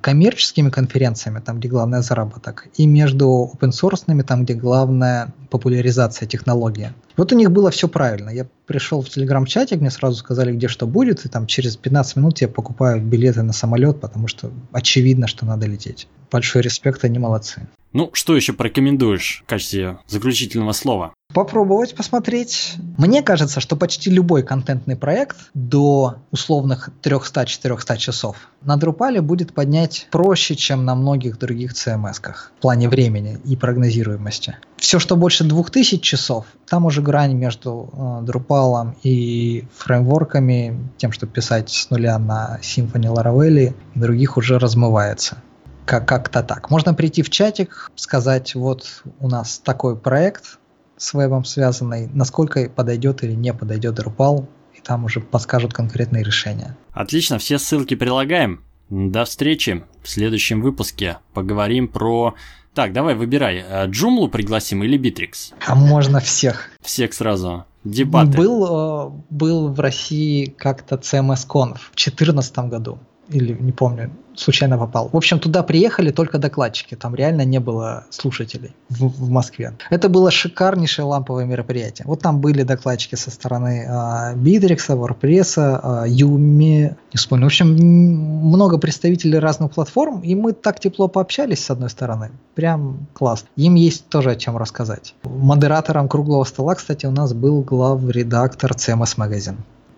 коммерческими 0.00 0.70
конференциями, 0.70 1.40
там, 1.40 1.58
где 1.58 1.68
главное 1.68 2.02
заработок, 2.02 2.68
и 2.76 2.86
между 2.86 3.50
open 3.52 3.70
source, 3.70 4.22
там, 4.22 4.44
где 4.44 4.54
главная 4.54 5.34
популяризация 5.50 6.28
технологии. 6.28 6.92
Вот 7.16 7.32
у 7.32 7.36
них 7.36 7.50
было 7.50 7.70
все 7.70 7.88
правильно. 7.88 8.30
Я 8.30 8.46
пришел 8.66 9.02
в 9.02 9.08
телеграм-чатик, 9.08 9.80
мне 9.80 9.90
сразу 9.90 10.16
сказали, 10.16 10.52
где 10.52 10.68
что 10.68 10.86
будет, 10.86 11.24
и 11.24 11.28
там 11.28 11.46
через 11.46 11.76
15 11.76 12.16
минут 12.16 12.40
я 12.40 12.48
покупаю 12.48 13.00
билеты 13.00 13.42
на 13.42 13.52
самолет, 13.52 14.00
потому 14.00 14.28
что 14.28 14.50
очевидно, 14.72 15.26
что 15.26 15.46
надо 15.46 15.66
лететь. 15.66 16.08
Большой 16.30 16.62
респект, 16.62 17.04
они 17.04 17.18
молодцы. 17.18 17.68
Ну, 17.92 18.10
что 18.12 18.36
еще 18.36 18.52
порекомендуешь 18.52 19.42
в 19.46 19.48
качестве 19.48 19.98
заключительного 20.06 20.72
слова? 20.72 21.14
Попробовать 21.36 21.94
посмотреть. 21.94 22.76
Мне 22.96 23.22
кажется, 23.22 23.60
что 23.60 23.76
почти 23.76 24.08
любой 24.08 24.42
контентный 24.42 24.96
проект 24.96 25.36
до 25.52 26.16
условных 26.30 26.88
300-400 27.02 27.98
часов 27.98 28.36
на 28.62 28.78
Drupal 28.78 29.20
будет 29.20 29.52
поднять 29.52 30.08
проще, 30.10 30.56
чем 30.56 30.86
на 30.86 30.94
многих 30.94 31.38
других 31.38 31.74
CMS-ках 31.74 32.52
в 32.56 32.62
плане 32.62 32.88
времени 32.88 33.38
и 33.44 33.54
прогнозируемости. 33.54 34.56
Все, 34.78 34.98
что 34.98 35.14
больше 35.14 35.44
2000 35.44 35.98
часов, 35.98 36.46
там 36.66 36.86
уже 36.86 37.02
грань 37.02 37.34
между 37.34 37.90
э, 37.92 37.96
Drupal 38.24 38.94
и 39.02 39.66
фреймворками, 39.76 40.88
тем, 40.96 41.12
чтобы 41.12 41.32
писать 41.32 41.68
с 41.68 41.90
нуля 41.90 42.18
на 42.18 42.60
Symfony, 42.62 43.14
Laravel 43.14 43.58
и 43.58 43.74
других 43.94 44.38
уже 44.38 44.58
размывается 44.58 45.36
как- 45.84 46.08
как-то 46.08 46.42
так. 46.42 46.70
Можно 46.70 46.94
прийти 46.94 47.22
в 47.22 47.28
чатик, 47.28 47.90
сказать, 47.94 48.54
вот 48.54 49.02
у 49.20 49.28
нас 49.28 49.58
такой 49.58 49.96
проект 49.96 50.58
с 50.96 51.14
вебом 51.14 51.44
связанный, 51.44 52.08
насколько 52.12 52.68
подойдет 52.68 53.22
или 53.22 53.32
не 53.32 53.52
подойдет 53.52 53.98
Drupal, 53.98 54.46
и 54.74 54.80
там 54.80 55.04
уже 55.04 55.20
подскажут 55.20 55.72
конкретные 55.72 56.22
решения. 56.22 56.76
Отлично, 56.92 57.38
все 57.38 57.58
ссылки 57.58 57.94
прилагаем. 57.94 58.62
До 58.88 59.24
встречи 59.24 59.84
в 60.02 60.08
следующем 60.08 60.62
выпуске. 60.62 61.18
Поговорим 61.34 61.88
про... 61.88 62.34
Так, 62.74 62.92
давай, 62.92 63.14
выбирай. 63.14 63.64
э, 63.66 63.86
Джумлу 63.86 64.28
пригласим 64.28 64.84
или 64.84 64.96
Битрикс? 64.98 65.54
А 65.66 65.74
можно 65.74 66.20
всех. 66.20 66.68
Всех 66.82 67.14
сразу. 67.14 67.64
Дебаты. 67.84 68.36
Был, 68.36 68.66
э, 68.66 69.10
был 69.30 69.68
в 69.72 69.80
России 69.80 70.46
как-то 70.46 70.96
CMS 70.96 71.46
Conf 71.48 71.78
в 71.78 71.96
2014 71.96 72.58
году. 72.68 72.98
Или 73.28 73.56
не 73.58 73.72
помню, 73.72 74.10
случайно 74.36 74.78
попал. 74.78 75.08
В 75.12 75.16
общем, 75.16 75.38
туда 75.38 75.62
приехали 75.62 76.10
только 76.10 76.38
докладчики. 76.38 76.94
Там 76.94 77.14
реально 77.14 77.44
не 77.44 77.58
было 77.58 78.04
слушателей 78.10 78.74
в, 78.88 79.08
в 79.08 79.30
Москве. 79.30 79.72
Это 79.90 80.08
было 80.08 80.30
шикарнейшее 80.30 81.04
ламповое 81.04 81.44
мероприятие. 81.44 82.06
Вот 82.06 82.20
там 82.22 82.40
были 82.40 82.62
докладчики 82.62 83.14
со 83.16 83.30
стороны 83.30 83.86
э, 83.88 84.36
Битрикса, 84.36 84.94
WordPress, 84.94 86.04
э, 86.04 86.08
Юми, 86.08 86.96
не 87.12 87.16
вспомню. 87.16 87.44
В 87.44 87.46
общем, 87.46 87.68
много 87.68 88.78
представителей 88.78 89.38
разных 89.38 89.72
платформ, 89.72 90.20
и 90.20 90.34
мы 90.34 90.52
так 90.52 90.80
тепло 90.80 91.08
пообщались 91.08 91.64
с 91.64 91.70
одной 91.70 91.90
стороны. 91.90 92.30
Прям 92.54 93.06
класс. 93.12 93.44
Им 93.56 93.74
есть 93.74 94.08
тоже 94.08 94.30
о 94.30 94.36
чем 94.36 94.56
рассказать. 94.56 95.14
Модератором 95.24 96.08
круглого 96.08 96.44
стола, 96.44 96.74
кстати, 96.74 97.06
у 97.06 97.10
нас 97.10 97.32
был 97.32 97.62
главредактор 97.62 98.72
CMS 98.72 99.16
Magazine. 99.16 99.56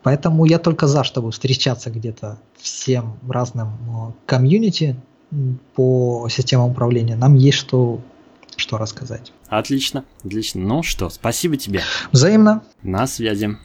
Поэтому 0.09 0.47
я 0.47 0.59
только 0.59 0.87
за, 0.87 1.05
чтобы 1.05 1.31
встречаться 1.33 1.91
где-то 1.91 2.39
всем 2.57 3.19
разным 3.29 3.69
э, 3.69 4.13
комьюнити 4.25 4.97
по 5.75 6.27
системам 6.31 6.71
управления. 6.71 7.15
Нам 7.15 7.35
есть 7.35 7.59
что, 7.59 8.01
что 8.57 8.79
рассказать. 8.79 9.35
Отлично, 9.49 10.07
отлично. 10.25 10.63
Ну 10.63 10.83
что, 10.83 11.11
спасибо 11.11 11.59
тебе. 11.59 11.83
Взаимно. 12.11 12.63
На 12.83 13.07
связи. 13.07 13.59